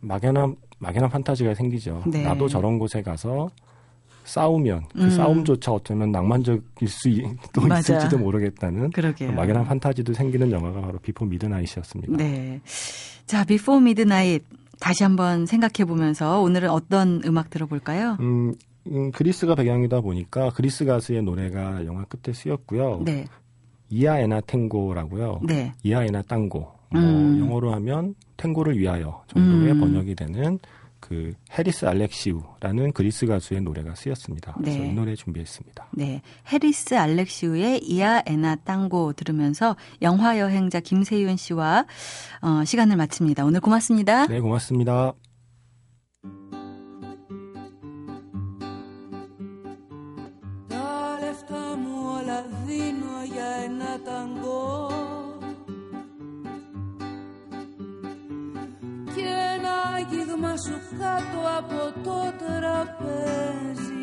막연한 0.00 0.56
막연한 0.78 1.10
판타지가 1.10 1.54
생기죠. 1.54 2.02
네. 2.06 2.22
나도 2.22 2.48
저런 2.48 2.78
곳에 2.78 3.02
가서 3.02 3.50
싸우면 4.24 4.86
그 4.92 5.04
음. 5.04 5.10
싸움조차 5.10 5.72
어쩌면 5.72 6.10
낭만적일 6.10 6.88
수도 6.88 7.68
있을지도 7.78 8.18
모르겠다는 8.18 8.90
그러게요. 8.90 9.32
막연한 9.32 9.64
판타지도 9.64 10.12
생기는 10.14 10.50
영화가 10.50 10.80
바로 10.80 10.98
비포 10.98 11.24
미드나잇이었습니다. 11.24 12.16
네. 12.16 12.60
자, 13.24 13.44
비포 13.44 13.80
미드나잇 13.80 14.44
다시 14.80 15.04
한번 15.04 15.46
생각해 15.46 15.86
보면서 15.86 16.40
오늘은 16.40 16.68
어떤 16.70 17.22
음악 17.24 17.50
들어볼까요? 17.50 18.16
음, 18.20 18.54
음, 18.88 19.10
그리스가 19.12 19.54
배경이다 19.54 20.00
보니까 20.00 20.50
그리스 20.50 20.84
가수의 20.84 21.22
노래가 21.22 21.86
영화 21.86 22.04
끝에 22.04 22.34
쓰였고요. 22.34 23.02
네. 23.04 23.26
이아에나 23.88 24.40
탱고라고요. 24.40 25.40
네. 25.44 25.72
이아에나 25.82 26.22
땅고. 26.22 26.75
뭐 27.00 27.10
음. 27.10 27.40
영어로 27.40 27.72
하면 27.74 28.14
탱고를 28.36 28.78
위하여 28.78 29.22
정도의 29.28 29.72
음. 29.72 29.80
번역이 29.80 30.14
되는 30.14 30.58
그 31.00 31.32
해리스 31.56 31.86
알렉시우라는 31.86 32.92
그리스 32.92 33.26
가수의 33.26 33.60
노래가 33.60 33.94
쓰였습니다. 33.94 34.54
그래서 34.58 34.78
네. 34.78 34.88
이 34.88 34.92
노래 34.92 35.14
준비했습니다. 35.14 35.88
네. 35.92 36.22
해리스 36.48 36.94
알렉시우의 36.94 37.84
이아 37.84 38.22
에나 38.26 38.56
땅고 38.56 39.12
들으면서 39.12 39.76
영화 40.02 40.38
여행자 40.38 40.80
김세윤 40.80 41.36
씨와 41.36 41.86
어, 42.42 42.64
시간을 42.64 42.96
마칩니다. 42.96 43.44
오늘 43.44 43.60
고맙습니다. 43.60 44.26
네, 44.26 44.40
고맙습니다. 44.40 45.12
Σου 60.56 60.80
κάτω 60.98 61.40
από 61.58 62.00
το 62.04 62.32
τραπέζι. 62.38 63.96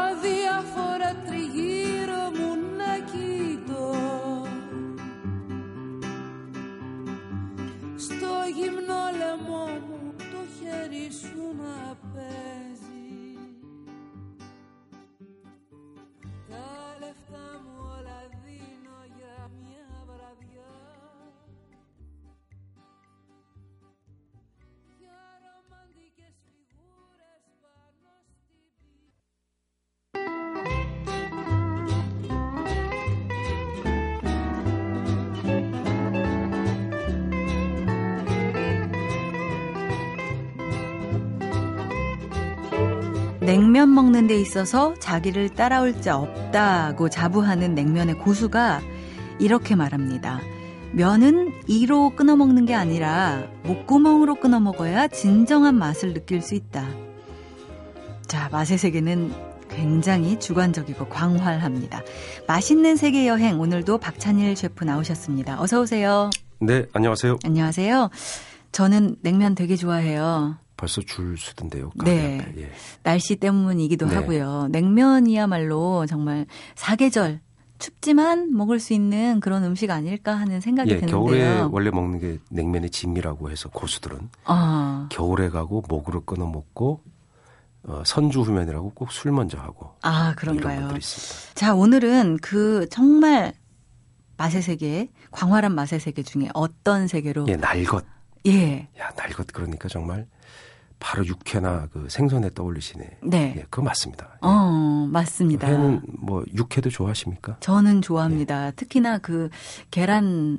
Αδιάφορα 0.00 1.14
τριγύρω 1.26 2.24
μου 2.36 2.50
να 2.76 2.92
κοιτώ. 3.10 3.94
Στο 7.96 8.32
γυμνό 8.56 9.04
λαιμό 9.18 9.66
μου 9.86 10.14
το 10.16 10.40
χέρι 10.58 10.82
χέρι 10.88 11.10
σου 11.12 11.54
να 11.56 11.96
παίζει 12.12 12.61
냉면 43.44 43.92
먹는 43.92 44.28
데 44.28 44.40
있어서 44.40 44.94
자기를 45.00 45.50
따라올 45.50 46.00
자 46.00 46.16
없다고 46.16 47.08
자부하는 47.08 47.74
냉면의 47.74 48.18
고수가 48.18 48.80
이렇게 49.40 49.74
말합니다. 49.74 50.40
면은 50.92 51.52
이로 51.66 52.10
끊어 52.10 52.36
먹는 52.36 52.66
게 52.66 52.74
아니라 52.74 53.42
목구멍으로 53.64 54.36
끊어 54.36 54.60
먹어야 54.60 55.08
진정한 55.08 55.76
맛을 55.76 56.14
느낄 56.14 56.40
수 56.40 56.54
있다. 56.54 56.86
자, 58.28 58.48
맛의 58.52 58.78
세계는 58.78 59.32
굉장히 59.68 60.38
주관적이고 60.38 61.08
광활합니다. 61.08 62.02
맛있는 62.46 62.94
세계 62.94 63.26
여행 63.26 63.58
오늘도 63.58 63.98
박찬일 63.98 64.54
셰프 64.54 64.84
나오셨습니다. 64.84 65.60
어서 65.60 65.80
오세요. 65.80 66.30
네, 66.60 66.86
안녕하세요. 66.92 67.38
안녕하세요. 67.44 68.10
저는 68.70 69.16
냉면 69.22 69.56
되게 69.56 69.74
좋아해요. 69.74 70.61
벌써 70.82 71.00
줄 71.00 71.38
서던데요. 71.38 71.92
네. 72.04 72.40
앞에. 72.40 72.60
예. 72.62 72.72
날씨 73.04 73.36
때문이기도 73.36 74.08
네. 74.08 74.16
하고요. 74.16 74.66
냉면이야말로 74.72 76.06
정말 76.06 76.44
사계절 76.74 77.38
춥지만 77.78 78.52
먹을 78.52 78.80
수 78.80 78.92
있는 78.92 79.38
그런 79.38 79.62
음식 79.62 79.92
아닐까 79.92 80.34
하는 80.34 80.60
생각이 80.60 80.90
예, 80.90 80.96
드는데요. 80.96 81.20
겨울에 81.20 81.60
원래 81.70 81.90
먹는 81.90 82.18
게 82.18 82.38
냉면의 82.50 82.90
진미라고 82.90 83.48
해서 83.52 83.68
고수들은 83.68 84.28
아, 84.44 85.06
겨울에 85.12 85.50
가고 85.50 85.84
목으로 85.88 86.22
끊어 86.24 86.46
먹고 86.46 87.00
어, 87.84 88.02
선주 88.04 88.40
후면이라고 88.40 88.90
꼭 88.90 89.12
술 89.12 89.30
먼저 89.30 89.58
하고 89.58 89.92
아 90.02 90.32
이런 90.32 90.34
그런가요? 90.36 90.78
분들이 90.80 90.98
있습니다. 90.98 91.54
자 91.54 91.74
오늘은 91.76 92.38
그 92.42 92.88
정말 92.90 93.52
맛의 94.36 94.62
세계, 94.62 95.10
광활한 95.30 95.72
맛의 95.76 96.00
세계 96.00 96.24
중에 96.24 96.48
어떤 96.54 97.06
세계로 97.06 97.46
예, 97.48 97.54
날것. 97.56 98.04
예, 98.48 98.88
야, 98.98 99.10
날것 99.16 99.46
그러니까 99.52 99.88
정말 99.88 100.26
바로 101.02 101.26
육회나 101.26 101.88
그 101.92 102.06
생선에 102.08 102.50
떠올리시네. 102.54 103.18
네. 103.24 103.54
예, 103.56 103.62
그거 103.62 103.82
맞습니다. 103.82 104.28
예. 104.34 104.38
어 104.42 105.08
맞습니다. 105.10 105.66
회는 105.66 106.00
뭐 106.06 106.44
육회도 106.54 106.90
좋아하십니까? 106.90 107.56
저는 107.58 108.02
좋아합니다. 108.02 108.70
특히나 108.70 109.18
그 109.18 109.48
계란이 109.90 110.58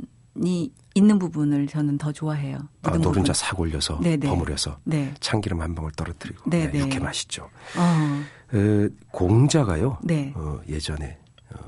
있는 0.95 1.17
부분을 1.17 1.67
저는 1.67 1.97
더 1.97 2.11
좋아해요. 2.11 2.57
아, 2.81 2.91
노른자 2.91 3.11
부분. 3.11 3.33
싹 3.33 3.59
올려서 3.59 4.01
네네. 4.01 4.27
버무려서 4.27 4.79
네. 4.83 5.13
참기름 5.21 5.61
한 5.61 5.73
방울 5.75 5.91
떨어뜨리고 5.93 6.49
네네. 6.49 6.71
네, 6.73 6.79
육회 6.79 6.99
맛있죠. 6.99 7.49
어, 7.77 8.23
어, 8.55 8.87
공자가요. 9.11 9.99
네. 10.03 10.33
어, 10.35 10.59
예전에 10.67 11.17
어, 11.55 11.59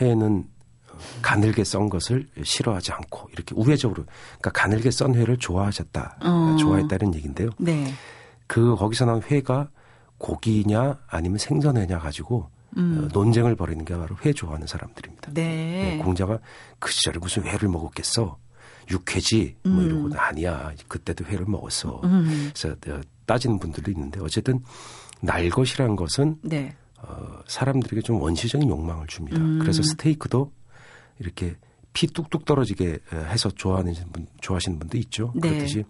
회는 0.00 0.44
어, 0.90 0.98
가늘게 1.22 1.64
썬 1.64 1.88
것을 1.88 2.28
싫어하지 2.42 2.92
않고 2.92 3.30
이렇게 3.32 3.54
우회적으로 3.56 4.04
그러니까 4.38 4.50
가늘게 4.50 4.90
썬 4.90 5.14
회를 5.14 5.38
좋아하셨다, 5.38 6.18
어. 6.22 6.56
좋아했다는 6.60 7.14
얘기인데요. 7.14 7.48
네. 7.58 7.86
그 8.48 8.74
거기서 8.74 9.04
나온 9.04 9.22
회가 9.22 9.70
고기냐 10.18 10.98
아니면 11.06 11.38
생선회냐 11.38 12.00
가지고 12.00 12.50
음. 12.76 13.04
어, 13.04 13.08
논쟁을 13.12 13.54
벌이는 13.54 13.84
게 13.84 13.96
바로 13.96 14.16
회 14.24 14.32
좋아하는 14.32 14.66
사람들입니다. 14.66 15.32
네. 15.32 15.94
예, 15.94 16.02
공자가 16.02 16.40
그 16.80 16.90
시절에 16.90 17.18
무슨 17.18 17.44
회를 17.44 17.68
먹었겠어? 17.68 18.36
육회지 18.90 19.56
뭐 19.64 19.74
음. 19.74 19.84
이러고 19.84 20.18
아니야 20.18 20.72
그때도 20.88 21.24
회를 21.26 21.46
먹었어. 21.46 22.00
음. 22.04 22.50
그래서 22.52 22.74
어, 22.88 23.00
따지는 23.26 23.58
분들도 23.58 23.90
있는데 23.92 24.20
어쨌든 24.20 24.60
날 25.20 25.48
것이란 25.50 25.94
것은 25.94 26.38
네. 26.42 26.74
어, 27.00 27.40
사람들에게 27.46 28.00
좀 28.02 28.20
원시적인 28.20 28.68
욕망을 28.68 29.06
줍니다. 29.06 29.38
음. 29.38 29.58
그래서 29.60 29.82
스테이크도 29.82 30.50
이렇게 31.18 31.56
피 31.92 32.06
뚝뚝 32.06 32.44
떨어지게 32.44 32.86
에, 32.86 33.16
해서 33.16 33.50
좋아하는 33.50 33.94
분, 34.12 34.26
좋아하시는 34.40 34.78
분도 34.78 34.96
있죠. 34.98 35.32
네. 35.34 35.50
그렇듯이 35.50 35.84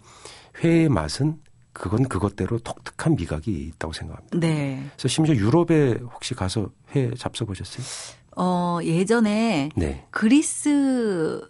회의 0.63 0.89
맛은 0.89 1.39
그건 1.73 2.07
그것대로 2.07 2.59
독특한 2.59 3.15
미각이 3.15 3.51
있다고 3.51 3.93
생각합니다. 3.93 4.39
네. 4.39 4.83
그래서 4.93 5.07
심지어 5.07 5.35
유럽에 5.35 5.99
혹시 6.13 6.33
가서 6.33 6.69
회 6.95 7.11
잡숴보셨어요? 7.11 8.17
어, 8.37 8.79
예전에 8.83 9.69
네. 9.75 10.05
그리스 10.11 11.41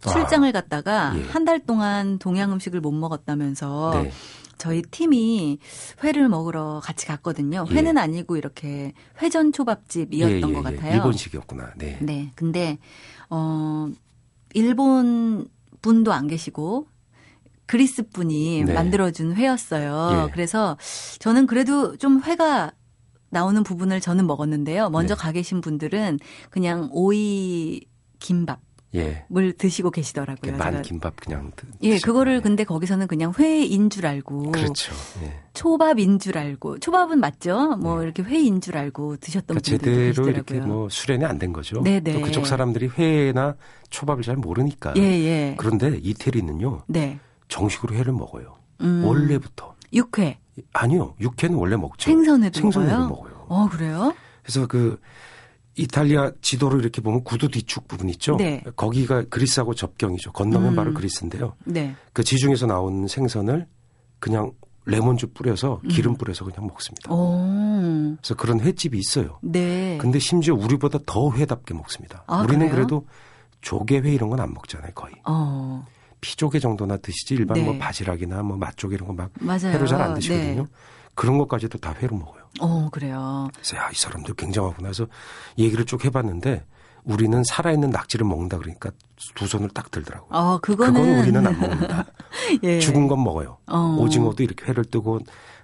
출장을 0.00 0.50
갔다가 0.52 1.14
예. 1.16 1.22
한달 1.28 1.60
동안 1.60 2.18
동양 2.18 2.52
음식을 2.52 2.80
못 2.80 2.92
먹었다면서 2.92 4.02
네. 4.02 4.10
저희 4.56 4.82
팀이 4.82 5.58
회를 6.04 6.28
먹으러 6.28 6.80
같이 6.82 7.06
갔거든요. 7.06 7.64
예. 7.70 7.74
회는 7.74 7.98
아니고 7.98 8.36
이렇게 8.36 8.92
회전 9.22 9.52
초밥집이었던 9.52 10.32
예, 10.32 10.36
예, 10.36 10.40
것 10.40 10.72
예. 10.72 10.76
같아요. 10.76 10.94
일본식이었구나. 10.96 11.72
네. 11.76 11.98
네. 12.00 12.30
근데 12.34 12.78
어 13.28 13.88
일본 14.54 15.48
분도 15.82 16.12
안 16.12 16.26
계시고 16.26 16.86
그리스 17.70 18.02
분이 18.08 18.64
네. 18.64 18.72
만들어준 18.74 19.34
회였어요. 19.34 20.26
예. 20.28 20.32
그래서 20.32 20.76
저는 21.20 21.46
그래도 21.46 21.96
좀 21.96 22.20
회가 22.20 22.72
나오는 23.28 23.62
부분을 23.62 24.00
저는 24.00 24.26
먹었는데요. 24.26 24.90
먼저 24.90 25.14
네. 25.14 25.20
가 25.20 25.30
계신 25.30 25.60
분들은 25.60 26.18
그냥 26.50 26.88
오이 26.90 27.80
김밥을 28.18 28.58
예. 28.96 29.24
드시고 29.56 29.92
계시더라고요. 29.92 30.56
만 30.56 30.82
김밥 30.82 31.14
그냥 31.14 31.52
드- 31.54 31.64
예. 31.82 31.96
그거를 32.00 32.38
네. 32.38 32.40
근데 32.42 32.64
거기서는 32.64 33.06
그냥 33.06 33.32
회인 33.38 33.88
줄 33.88 34.04
알고 34.04 34.50
그렇죠. 34.50 34.92
예. 35.22 35.38
초밥인 35.54 36.18
줄 36.18 36.38
알고 36.38 36.80
초밥은 36.80 37.20
맞죠? 37.20 37.76
뭐 37.76 38.02
이렇게 38.02 38.24
회인 38.24 38.60
줄 38.60 38.76
알고 38.76 39.18
드셨던 39.18 39.58
네. 39.58 39.62
그러니까 39.62 39.84
분들도 39.84 40.12
제대로 40.12 40.26
계시더라고요. 40.26 40.56
이렇게 40.56 40.60
뭐 40.68 40.88
수련이 40.88 41.24
안 41.24 41.38
된 41.38 41.52
거죠. 41.52 41.80
네네. 41.84 42.14
또 42.14 42.20
그쪽 42.22 42.46
사람들이 42.48 42.88
회나 42.98 43.54
초밥을 43.90 44.24
잘 44.24 44.34
모르니까. 44.34 44.94
예, 44.96 45.02
예. 45.02 45.54
그런데 45.56 46.00
이태리는요 46.02 46.82
네. 46.88 47.20
정식으로 47.50 47.94
회를 47.94 48.12
먹어요. 48.14 48.56
음. 48.80 49.04
원래부터 49.04 49.74
육회, 49.92 50.38
아니요 50.72 51.14
육회는 51.20 51.56
원래 51.56 51.76
먹죠. 51.76 52.10
생선회도 52.10 52.58
생선회를 52.58 52.98
먹어요? 53.00 53.08
먹어요. 53.08 53.46
어, 53.48 53.68
그래요? 53.68 54.14
그래서 54.42 54.66
그 54.66 54.98
이탈리아 55.76 56.32
지도를 56.40 56.80
이렇게 56.80 57.00
보면 57.00 57.22
구두 57.24 57.48
뒤축 57.48 57.86
부분 57.88 58.08
있죠. 58.10 58.36
네. 58.36 58.62
거기가 58.76 59.24
그리스하고 59.28 59.74
접경이죠. 59.74 60.32
건너면 60.32 60.70
음. 60.72 60.76
바로 60.76 60.94
그리스인데요. 60.94 61.54
네. 61.64 61.94
그 62.12 62.24
지중에서 62.24 62.66
나온 62.66 63.06
생선을 63.06 63.66
그냥 64.18 64.52
레몬즙 64.86 65.34
뿌려서 65.34 65.80
기름 65.88 66.14
뿌려서 66.16 66.44
그냥 66.44 66.66
먹습니다. 66.66 67.12
음. 67.12 67.14
오. 67.14 68.16
그래서 68.20 68.34
그런 68.34 68.60
횟집이 68.60 68.98
있어요. 68.98 69.38
네. 69.42 69.98
근데 70.00 70.18
심지어 70.18 70.54
우리보다 70.54 70.98
더 71.06 71.30
회답게 71.32 71.74
먹습니다. 71.74 72.24
아, 72.26 72.40
우리는 72.42 72.60
그래요? 72.60 72.74
그래도 72.74 73.06
조개회 73.60 74.12
이런 74.12 74.30
건 74.30 74.40
안 74.40 74.52
먹잖아요, 74.54 74.92
거의. 74.94 75.14
어. 75.26 75.84
피조개 76.20 76.58
정도나 76.58 76.96
드시지 76.98 77.34
일반 77.34 77.54
네. 77.54 77.64
뭐 77.64 77.76
바지락이나 77.78 78.42
뭐 78.42 78.56
맛조개 78.56 78.94
이런 78.94 79.08
거 79.08 79.14
막. 79.14 79.30
회로 79.72 79.86
잘 79.86 80.00
안 80.00 80.14
드시거든요. 80.14 80.62
네. 80.62 80.68
그런 81.14 81.38
것까지도 81.38 81.78
다 81.78 81.94
회로 82.00 82.16
먹어요. 82.16 82.42
어, 82.60 82.88
그래요. 82.90 83.48
그래서 83.54 83.76
야, 83.76 83.90
이 83.92 83.94
사람들 83.96 84.34
굉장하구나 84.34 84.88
해서 84.88 85.06
얘기를 85.58 85.84
쭉 85.84 86.04
해봤는데 86.04 86.64
우리는 87.04 87.42
살아있는 87.44 87.90
낙지를 87.90 88.26
먹는다 88.26 88.58
그러니까 88.58 88.90
두 89.34 89.46
손을 89.46 89.68
딱 89.70 89.90
들더라고요. 89.90 90.28
어, 90.30 90.58
그거는 90.58 90.94
그건 90.94 91.18
우리는 91.20 91.46
안 91.46 91.58
먹는다. 91.58 92.06
예. 92.62 92.78
죽은 92.80 93.08
건 93.08 93.22
먹어요. 93.22 93.58
어. 93.66 93.96
오징어도 93.98 94.42
이렇게 94.42 94.66
회를 94.66 94.84
뜨고 94.84 95.20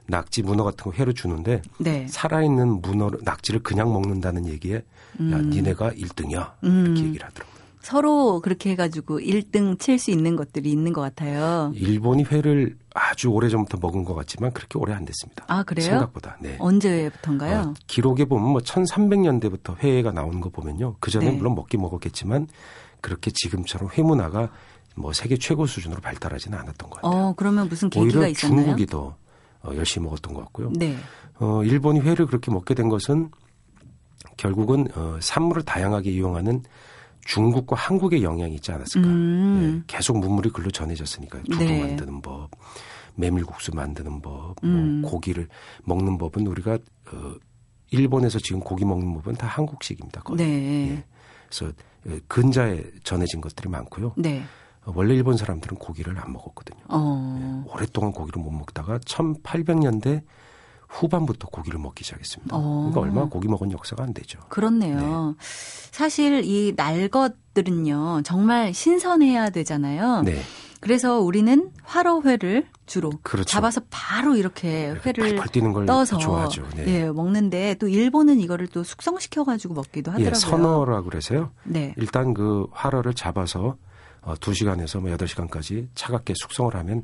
낙지, 0.09 0.43
문어 0.43 0.63
같은 0.65 0.85
거 0.85 0.93
회로 0.93 1.13
주는데 1.13 1.63
네. 1.79 2.07
살아있는 2.09 2.81
문어, 2.81 3.11
낙지를 3.23 3.63
그냥 3.63 3.93
먹는다는 3.93 4.47
얘기에 4.47 4.77
야, 4.77 4.83
니네가 5.21 5.91
1등이야. 5.93 6.53
음. 6.65 6.87
이렇게 6.87 7.03
얘기를 7.09 7.27
하더라고요. 7.27 7.56
서로 7.87 8.41
그렇게 8.41 8.71
해가지고 8.71 9.21
1등 9.21 9.79
칠 9.79 9.97
수 10.01 10.11
있는 10.11 10.35
것들이 10.35 10.73
있는 10.73 10.93
것 10.93 11.01
같아요. 11.03 11.73
일본이 11.77 12.25
회를 12.25 12.77
아주 12.93 13.29
오래 13.29 13.49
전부터 13.49 13.79
먹은 13.81 14.05
것 14.05 14.15
같지만 14.15 14.51
그렇게 14.53 14.77
오래 14.77 14.93
안 14.93 15.05
됐습니다. 15.05 15.45
아, 15.47 15.63
그래요? 15.63 15.87
생각보다. 15.87 16.37
네. 16.41 16.57
언제부턴가요? 16.59 17.61
어, 17.61 17.75
기록에 17.87 18.25
보면 18.25 18.51
뭐 18.51 18.61
1300년대부터 18.61 19.79
회가 19.79 20.11
나오는 20.11 20.41
거 20.41 20.51
보면요. 20.51 20.97
그 20.99 21.13
전에 21.13 21.27
네. 21.27 21.37
물론 21.37 21.55
먹긴 21.55 21.81
먹었겠지만 21.81 22.49
그렇게 23.01 23.31
지금처럼 23.33 23.89
회 23.97 24.03
문화가 24.03 24.51
뭐 24.97 25.13
세계 25.13 25.37
최고 25.37 25.65
수준으로 25.67 26.01
발달하지는 26.01 26.59
않았던 26.59 26.91
것 26.91 27.01
같아요. 27.03 27.23
어, 27.23 27.35
그러면 27.37 27.69
무슨 27.69 27.89
계기가 27.89 28.19
오히려 28.19 28.29
있었나요? 28.29 28.65
중국이 28.65 28.87
더 28.87 29.17
어, 29.63 29.71
열심히 29.77 30.07
먹었던 30.07 30.35
것 30.35 30.41
같고요. 30.41 30.73
네. 30.75 30.97
어, 31.39 31.63
일본이 31.63 32.01
회를 32.01 32.27
그렇게 32.27 32.51
먹게 32.51 32.75
된 32.75 32.89
것은 32.89 33.31
결국은 34.37 34.89
어, 34.97 35.19
산물을 35.21 35.63
다양하게 35.63 36.11
이용하는 36.11 36.65
중국과 37.27 37.77
한국의 37.77 38.23
영향이 38.23 38.55
있지 38.55 38.73
않았을까. 38.73 39.09
음. 39.09 39.83
예, 39.83 39.85
계속 39.87 40.19
문물이 40.19 40.51
글로 40.51 40.71
전해졌으니까요. 40.71 41.43
두부 41.45 41.65
네. 41.65 41.81
만드는 41.81 42.23
법, 42.23 42.51
메밀국수 43.17 43.75
만드는 43.75 44.23
법, 44.23 44.33
뭐 44.33 44.55
음. 44.65 45.01
뭐 45.03 45.11
고기를 45.11 45.49
먹는 45.85 46.19
법은 46.19 46.47
우리가 46.47 46.75
어, 46.75 47.35
일본에서 47.91 48.39
지금 48.39 48.61
고기 48.61 48.85
먹는 48.85 49.13
법은 49.15 49.35
다 49.35 49.47
한국식입니다. 49.47 50.23
거의. 50.23 50.37
네. 50.39 50.91
예. 50.91 51.05
그래서 51.49 51.73
예, 52.09 52.21
근자에 52.29 52.83
전해진 53.03 53.41
것들이 53.41 53.69
많고요. 53.69 54.15
네. 54.17 54.43
어, 54.85 54.93
원래 54.95 55.15
일본 55.15 55.37
사람들은 55.37 55.79
고기를 55.79 56.17
안 56.19 56.33
먹었거든요. 56.33 56.85
어. 56.89 57.65
예. 57.67 57.73
오랫동안 57.73 58.13
고기를 58.13 58.41
못 58.41 58.51
먹다가 58.53 58.99
1800년대 58.99 60.23
후반부터 60.89 61.49
고기를 61.49 61.79
먹기 61.79 62.05
시작했습니다. 62.05 62.57
어. 62.57 62.91
그러니까 62.93 63.01
얼마 63.01 63.29
고기 63.29 63.49
먹은 63.49 63.73
역사가 63.73 64.03
안 64.03 64.15
되죠. 64.15 64.39
그렇네요. 64.49 65.35
네. 65.39 65.45
사실 65.91 66.45
이 66.45 66.73
날것들은요 66.77 68.23
정말 68.25 68.73
신선해야 68.73 69.51
되잖아요. 69.51 70.23
네. 70.23 70.41
그래서 70.81 71.21
우리는 71.21 71.73
화로회를 71.83 72.67
주로 72.87 73.11
그렇죠. 73.23 73.49
잡아서 73.49 73.81
바로 73.91 74.37
이렇게 74.37 74.95
회를 75.05 75.41
떠서 75.87 76.19
좋아하죠. 76.19 76.65
네. 76.77 76.85
예, 76.87 77.11
먹는데 77.11 77.75
또 77.75 77.89
일본은 77.89 78.39
이거를 78.39 78.69
또 78.69 78.85
숙성시켜 78.85 79.45
가지고 79.45 79.75
먹기도 79.75 80.13
예, 80.13 80.25
하더라고요. 80.25 80.37
예, 80.37 80.39
선어라 80.39 81.03
그래서요. 81.03 81.51
네. 81.65 81.95
일단 81.97 82.35
그 82.35 82.67
화로를 82.71 83.15
잡아서 83.15 83.77
어, 84.21 84.35
2시간에서 84.35 85.01
뭐 85.01 85.11
8시간까지 85.17 85.89
차갑게 85.95 86.35
숙성을 86.37 86.75
하면 86.75 86.99
예, 86.99 87.03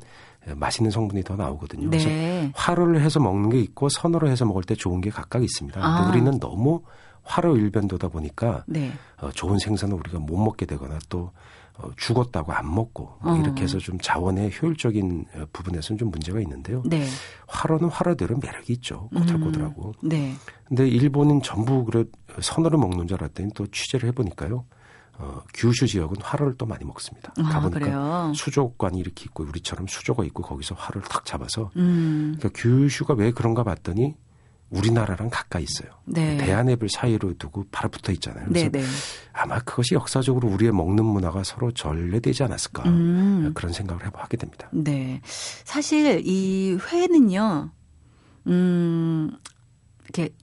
맛있는 0.55 0.91
성분이 0.91 1.23
더 1.23 1.35
나오거든요. 1.35 1.89
네. 1.89 2.03
그래서 2.03 2.51
화로를 2.55 3.01
해서 3.01 3.19
먹는 3.19 3.49
게 3.49 3.59
있고 3.61 3.89
선어로 3.89 4.27
해서 4.29 4.45
먹을 4.45 4.63
때 4.63 4.75
좋은 4.75 5.01
게 5.01 5.09
각각 5.09 5.43
있습니다. 5.43 5.79
아. 5.81 6.09
우리는 6.09 6.39
너무 6.39 6.81
화로 7.23 7.57
일변도다 7.57 8.09
보니까 8.09 8.63
네. 8.67 8.91
어, 9.21 9.31
좋은 9.31 9.57
생선을 9.57 9.95
우리가 9.95 10.19
못 10.19 10.37
먹게 10.37 10.65
되거나 10.65 10.99
또 11.09 11.31
어, 11.77 11.89
죽었다고 11.97 12.51
안 12.51 12.73
먹고 12.73 13.17
뭐 13.21 13.33
어. 13.33 13.37
이렇게 13.37 13.63
해서 13.63 13.79
좀 13.79 13.97
자원의 13.99 14.51
효율적인 14.61 15.25
어, 15.35 15.45
부분에서는 15.53 15.97
좀 15.97 16.11
문제가 16.11 16.39
있는데요. 16.41 16.83
네. 16.85 17.05
화로는 17.47 17.89
화로대로 17.89 18.37
매력이 18.37 18.73
있죠. 18.73 19.09
꼬들꼬들하고. 19.13 19.93
음. 20.03 20.09
네. 20.09 20.33
근데 20.67 20.87
일본은 20.87 21.41
전부 21.41 21.85
그래 21.85 22.03
선어를 22.39 22.77
먹는 22.77 23.07
줄 23.07 23.17
알았더니 23.17 23.53
또 23.55 23.65
취재를 23.67 24.09
해보니까요. 24.09 24.65
어, 25.19 25.41
규슈 25.53 25.87
지역은 25.87 26.17
화로를 26.21 26.55
또 26.57 26.65
많이 26.65 26.83
먹습니다. 26.85 27.33
아, 27.37 27.43
가보니까 27.43 27.79
그래요? 27.79 28.33
수족관이 28.35 28.99
이렇게 28.99 29.25
있고 29.25 29.43
우리처럼 29.43 29.87
수조가 29.87 30.23
있고 30.25 30.43
거기서 30.43 30.75
화를 30.75 31.01
탁 31.03 31.25
잡아서 31.25 31.71
음. 31.75 32.35
그러니까 32.37 32.61
규슈가 32.61 33.13
왜 33.13 33.31
그런가 33.31 33.63
봤더니 33.63 34.15
우리나라랑 34.73 35.29
가까이 35.29 35.63
있어요. 35.63 35.91
네. 36.05 36.37
대한해불 36.37 36.89
사이로 36.89 37.35
두고 37.37 37.65
바로 37.71 37.89
붙어 37.89 38.11
있잖아요. 38.13 38.47
그래서 38.47 38.69
네네. 38.69 38.83
네. 38.83 38.91
아마 39.31 39.59
그것이 39.59 39.93
역사적으로 39.93 40.49
우리의 40.49 40.71
먹는 40.71 41.05
문화가 41.05 41.43
서로 41.43 41.71
전래되지 41.71 42.43
않았을까 42.43 42.89
음. 42.89 43.51
그런 43.53 43.71
생각을 43.71 44.05
해보게 44.07 44.37
됩니다. 44.37 44.69
네, 44.71 45.21
사실 45.23 46.23
이 46.25 46.75
회는요, 46.91 47.69
음 48.47 49.31
이렇게 50.05 50.33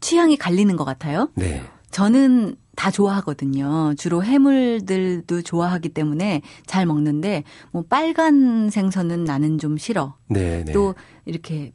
취향이 0.00 0.38
갈리는 0.38 0.74
것 0.76 0.84
같아요. 0.84 1.30
네. 1.34 1.62
저는 1.90 2.56
다 2.76 2.90
좋아하거든요. 2.90 3.94
주로 3.96 4.22
해물들도 4.22 5.42
좋아하기 5.42 5.90
때문에 5.90 6.42
잘 6.66 6.86
먹는데 6.86 7.44
뭐 7.72 7.84
빨간 7.88 8.70
생선은 8.70 9.24
나는 9.24 9.58
좀 9.58 9.76
싫어. 9.76 10.16
네, 10.28 10.64
네. 10.64 10.72
또 10.72 10.94
이렇게 11.24 11.72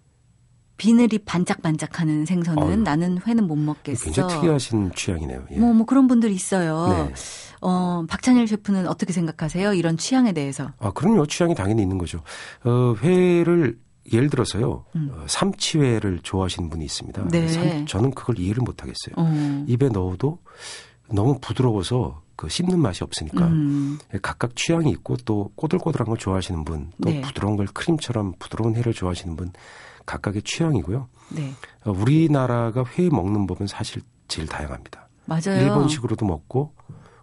비늘이 0.78 1.20
반짝반짝하는 1.20 2.26
생선은 2.26 2.64
어휴, 2.64 2.76
나는 2.78 3.20
회는 3.28 3.48
못 3.48 3.58
먹겠어. 3.58 4.06
굉장히 4.06 4.34
특이하신 4.34 4.92
취향이네요. 4.96 5.46
예. 5.52 5.58
뭐, 5.58 5.74
뭐 5.74 5.86
그런 5.86 6.08
분들이 6.08 6.34
있어요. 6.34 6.88
네. 6.88 7.14
어, 7.60 8.06
박찬일 8.08 8.48
셰프는 8.48 8.88
어떻게 8.88 9.12
생각하세요? 9.12 9.74
이런 9.74 9.98
취향에 9.98 10.32
대해서. 10.32 10.72
아, 10.80 10.92
그럼요. 10.92 11.26
취향이 11.26 11.54
당연히 11.54 11.82
있는 11.82 11.98
거죠. 11.98 12.22
어, 12.64 12.96
회를 13.02 13.78
예를 14.14 14.30
들어서요. 14.30 14.86
음. 14.96 15.10
어, 15.12 15.26
삼치회를 15.28 16.22
좋아하시는 16.24 16.70
분이 16.70 16.86
있습니다. 16.86 17.28
네. 17.28 17.48
삼, 17.50 17.86
저는 17.86 18.12
그걸 18.12 18.40
이해를 18.40 18.64
못 18.64 18.82
하겠어요. 18.82 19.16
어. 19.18 19.66
입에 19.68 19.90
넣어도 19.90 20.40
너무 21.12 21.40
부드러워서 21.40 22.22
그 22.36 22.48
씹는 22.48 22.80
맛이 22.80 23.04
없으니까 23.04 23.48
음. 23.48 24.00
각각 24.22 24.56
취향이 24.56 24.90
있고 24.92 25.18
또 25.26 25.52
꼬들꼬들한 25.56 26.08
걸 26.08 26.18
좋아하시는 26.18 26.64
분, 26.64 26.92
또 27.04 27.10
네. 27.10 27.22
부드러운 27.22 27.58
걸 27.58 27.68
크림처럼 27.68 28.34
부드러운 28.40 28.76
회를 28.76 28.94
좋아하시는 28.94 29.36
분 29.36 29.52
각각의 30.06 30.44
취향이고요. 30.44 31.08
네. 31.30 31.54
어, 31.86 31.92
우리나라가 31.92 32.84
회 32.98 33.10
먹는 33.10 33.46
법은 33.48 33.68
사실 33.68 34.02
제일 34.28 34.48
다양합니다. 34.48 35.10
맞아요. 35.26 35.62
일본식으로도 35.62 36.26
먹고 36.26 36.74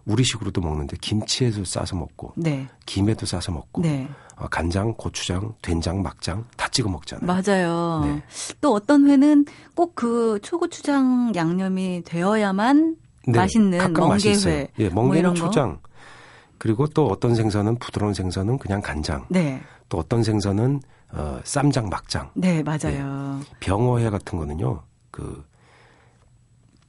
우리식으로도 0.05 0.61
먹는데 0.61 0.95
김치에도 1.01 1.65
싸서 1.65 1.95
먹고 1.95 2.33
네. 2.37 2.67
김에도 2.85 3.25
싸서 3.25 3.51
먹고 3.51 3.81
네. 3.81 4.07
어, 4.37 4.47
간장, 4.47 4.93
고추장, 4.93 5.55
된장, 5.61 6.01
막장 6.03 6.45
다 6.55 6.69
찍어 6.69 6.89
먹잖아요. 6.89 7.25
맞아요. 7.25 8.01
네. 8.05 8.23
또 8.61 8.73
어떤 8.73 9.09
회는 9.09 9.45
꼭 9.75 9.95
그 9.95 10.39
초고추장 10.43 11.33
양념이 11.35 12.03
되어야만 12.05 12.97
네. 13.27 13.39
맛있는 13.39 13.93
멍게회. 13.93 14.69
예, 14.79 14.89
멍게는 14.89 15.29
뭐 15.29 15.35
초장. 15.35 15.79
그리고 16.57 16.87
또 16.87 17.07
어떤 17.07 17.35
생선은 17.35 17.77
부드러운 17.77 18.13
생선은 18.13 18.57
그냥 18.57 18.81
간장. 18.81 19.25
네. 19.29 19.61
또 19.89 19.99
어떤 19.99 20.23
생선은 20.23 20.81
어, 21.11 21.39
쌈장, 21.43 21.89
막장. 21.89 22.29
네, 22.33 22.63
맞아요. 22.63 23.39
네. 23.39 23.45
병어회 23.59 24.09
같은 24.09 24.37
거는요, 24.37 24.81
그, 25.11 25.45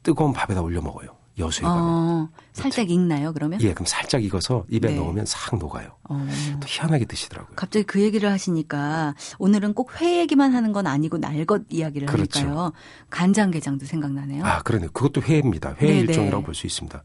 뜨거운 0.03 0.33
밥에다 0.33 0.61
올려 0.61 0.81
먹어요. 0.81 1.18
여수에 1.39 1.67
어, 1.67 1.71
가면. 1.71 2.29
살짝 2.53 2.91
익나요, 2.91 3.33
그러면? 3.33 3.61
예, 3.63 3.73
그럼 3.73 3.87
살짝 3.87 4.25
익어서 4.25 4.65
입에 4.69 4.89
네. 4.89 4.97
넣으면 4.97 5.25
싹 5.27 5.57
녹아요. 5.59 5.91
어. 6.09 6.27
또 6.61 6.67
희한하게 6.67 7.05
드시더라고요. 7.05 7.55
갑자기 7.57 7.85
그 7.87 8.01
얘기를 8.01 8.31
하시니까 8.31 9.15
오늘은 9.39 9.75
꼭 9.75 9.89
회 10.01 10.19
얘기만 10.21 10.55
하는 10.55 10.73
건 10.73 10.87
아니고 10.87 11.19
날것 11.19 11.63
이야기를 11.71 12.07
그렇죠. 12.09 12.41
하니까요. 12.41 12.73
간장게장도 13.11 13.87
생각나네요. 13.87 14.45
아, 14.45 14.63
그러네요. 14.63 14.91
그것도 14.93 15.23
회입니다. 15.23 15.75
회 15.81 15.87
네, 15.87 15.99
일종이라고 16.01 16.41
네. 16.43 16.45
볼수 16.45 16.67
있습니다. 16.67 17.03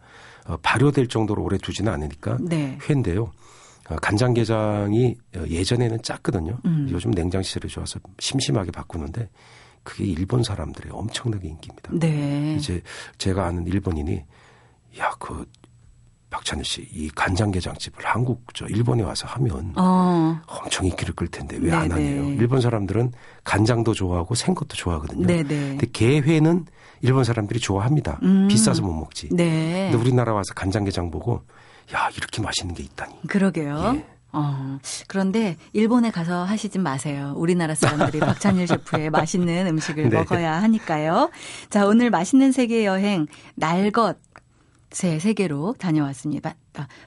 어, 0.48 0.58
발효될 0.62 1.08
정도로 1.08 1.42
오래 1.44 1.58
두지는 1.58 1.92
않으니까 1.94 2.38
네. 2.42 2.78
회인데요. 2.90 3.32
어, 3.90 3.96
간장게장이 3.98 5.16
예전에는 5.50 6.02
짰거든요. 6.04 6.58
음. 6.66 6.88
요즘 6.92 7.12
냉장시설이 7.12 7.68
좋아서 7.68 8.00
심심하게 8.20 8.72
바꾸는데 8.72 9.30
그게 9.84 10.06
일본 10.06 10.44
사람들의 10.44 10.92
엄청나게 10.94 11.48
인기입니다. 11.48 11.90
네. 11.94 12.56
이제 12.58 12.82
제가 13.18 13.46
아는 13.48 13.66
일본인이 13.68 14.24
야, 15.00 15.12
그 15.20 15.46
박찬일 16.30 16.66
씨, 16.66 16.88
이 16.92 17.10
간장게장집을 17.10 18.04
한국, 18.06 18.44
저, 18.56 18.66
일본에 18.66 19.04
와서 19.04 19.28
하면 19.28 19.74
어. 19.76 20.42
엄청 20.48 20.86
인기를 20.88 21.14
끌 21.14 21.28
텐데 21.28 21.58
왜 21.60 21.72
안 21.72 21.92
하네요. 21.92 22.24
일본 22.34 22.60
사람들은 22.60 23.12
간장도 23.44 23.94
좋아하고 23.94 24.34
생것도 24.34 24.70
좋아하거든요. 24.76 25.28
네네. 25.28 25.44
근데 25.44 25.88
게회는 25.92 26.66
일본 27.02 27.24
사람들이 27.24 27.60
좋아합니다. 27.60 28.20
음. 28.24 28.48
비싸서 28.48 28.82
못 28.82 28.94
먹지. 28.94 29.30
네. 29.32 29.90
근데 29.92 29.98
우리나라 30.04 30.34
와서 30.34 30.54
간장게장 30.56 31.12
보고 31.12 31.44
야 31.94 32.10
이렇게 32.16 32.42
맛있는 32.42 32.74
게 32.74 32.82
있다니. 32.84 33.14
그러게요. 33.28 33.94
예. 33.98 34.06
어, 34.34 34.80
그런데 35.08 35.58
일본에 35.74 36.10
가서 36.10 36.44
하시진 36.44 36.82
마세요. 36.82 37.34
우리나라 37.38 37.76
사람들이 37.76 38.20
박찬일 38.20 38.68
셰프의 38.68 39.12
맛있는 39.12 39.68
음식을 39.68 40.10
네. 40.10 40.18
먹어야 40.18 40.62
하니까요. 40.64 41.30
자, 41.70 41.86
오늘 41.86 42.10
맛있는 42.10 42.52
세계 42.52 42.86
여행 42.86 43.28
날것 43.56 44.18
새 44.90 45.20
세계로 45.20 45.76
다녀왔습니다. 45.78 46.56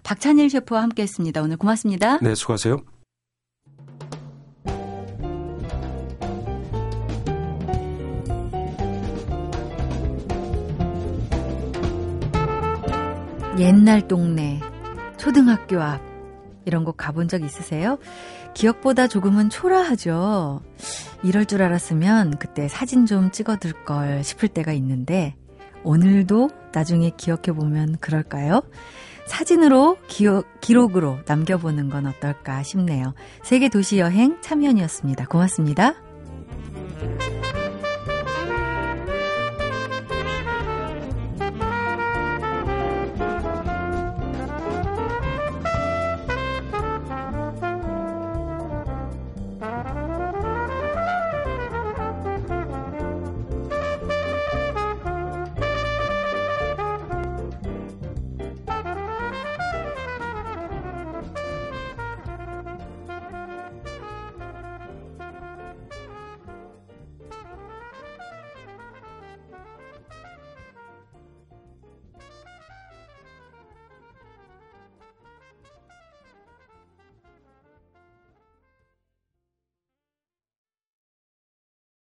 박찬일 0.03 0.51
셰프와 0.51 0.83
함께 0.83 1.03
했습니다. 1.03 1.43
오늘 1.43 1.57
고맙습니다. 1.57 2.19
네, 2.19 2.35
수고하세요. 2.35 2.79
옛날 13.59 14.07
동네, 14.07 14.61
초등학교 15.17 15.81
앞, 15.81 15.99
이런 16.67 16.85
곳 16.85 16.97
가본 16.97 17.29
적 17.29 17.43
있으세요? 17.43 17.99
기억보다 18.53 19.07
조금은 19.09 19.49
초라하죠. 19.49 20.61
이럴 21.23 21.47
줄 21.47 21.63
알았으면 21.63 22.39
그때 22.39 22.69
사진 22.69 23.07
좀 23.07 23.31
찍어둘 23.31 23.85
걸 23.85 24.23
싶을 24.23 24.49
때가 24.49 24.73
있는데, 24.73 25.35
오늘도 25.85 26.51
나중에 26.73 27.13
기억해 27.17 27.53
보면 27.55 27.97
그럴까요? 28.01 28.63
사진으로 29.27 29.97
기억, 30.09 30.61
기록으로 30.61 31.19
남겨보는 31.27 31.89
건 31.89 32.07
어떨까 32.07 32.63
싶네요. 32.63 33.15
세계 33.43 33.69
도시 33.69 33.99
여행 33.99 34.37
참여연이었습니다. 34.41 35.27
고맙습니다. 35.27 35.95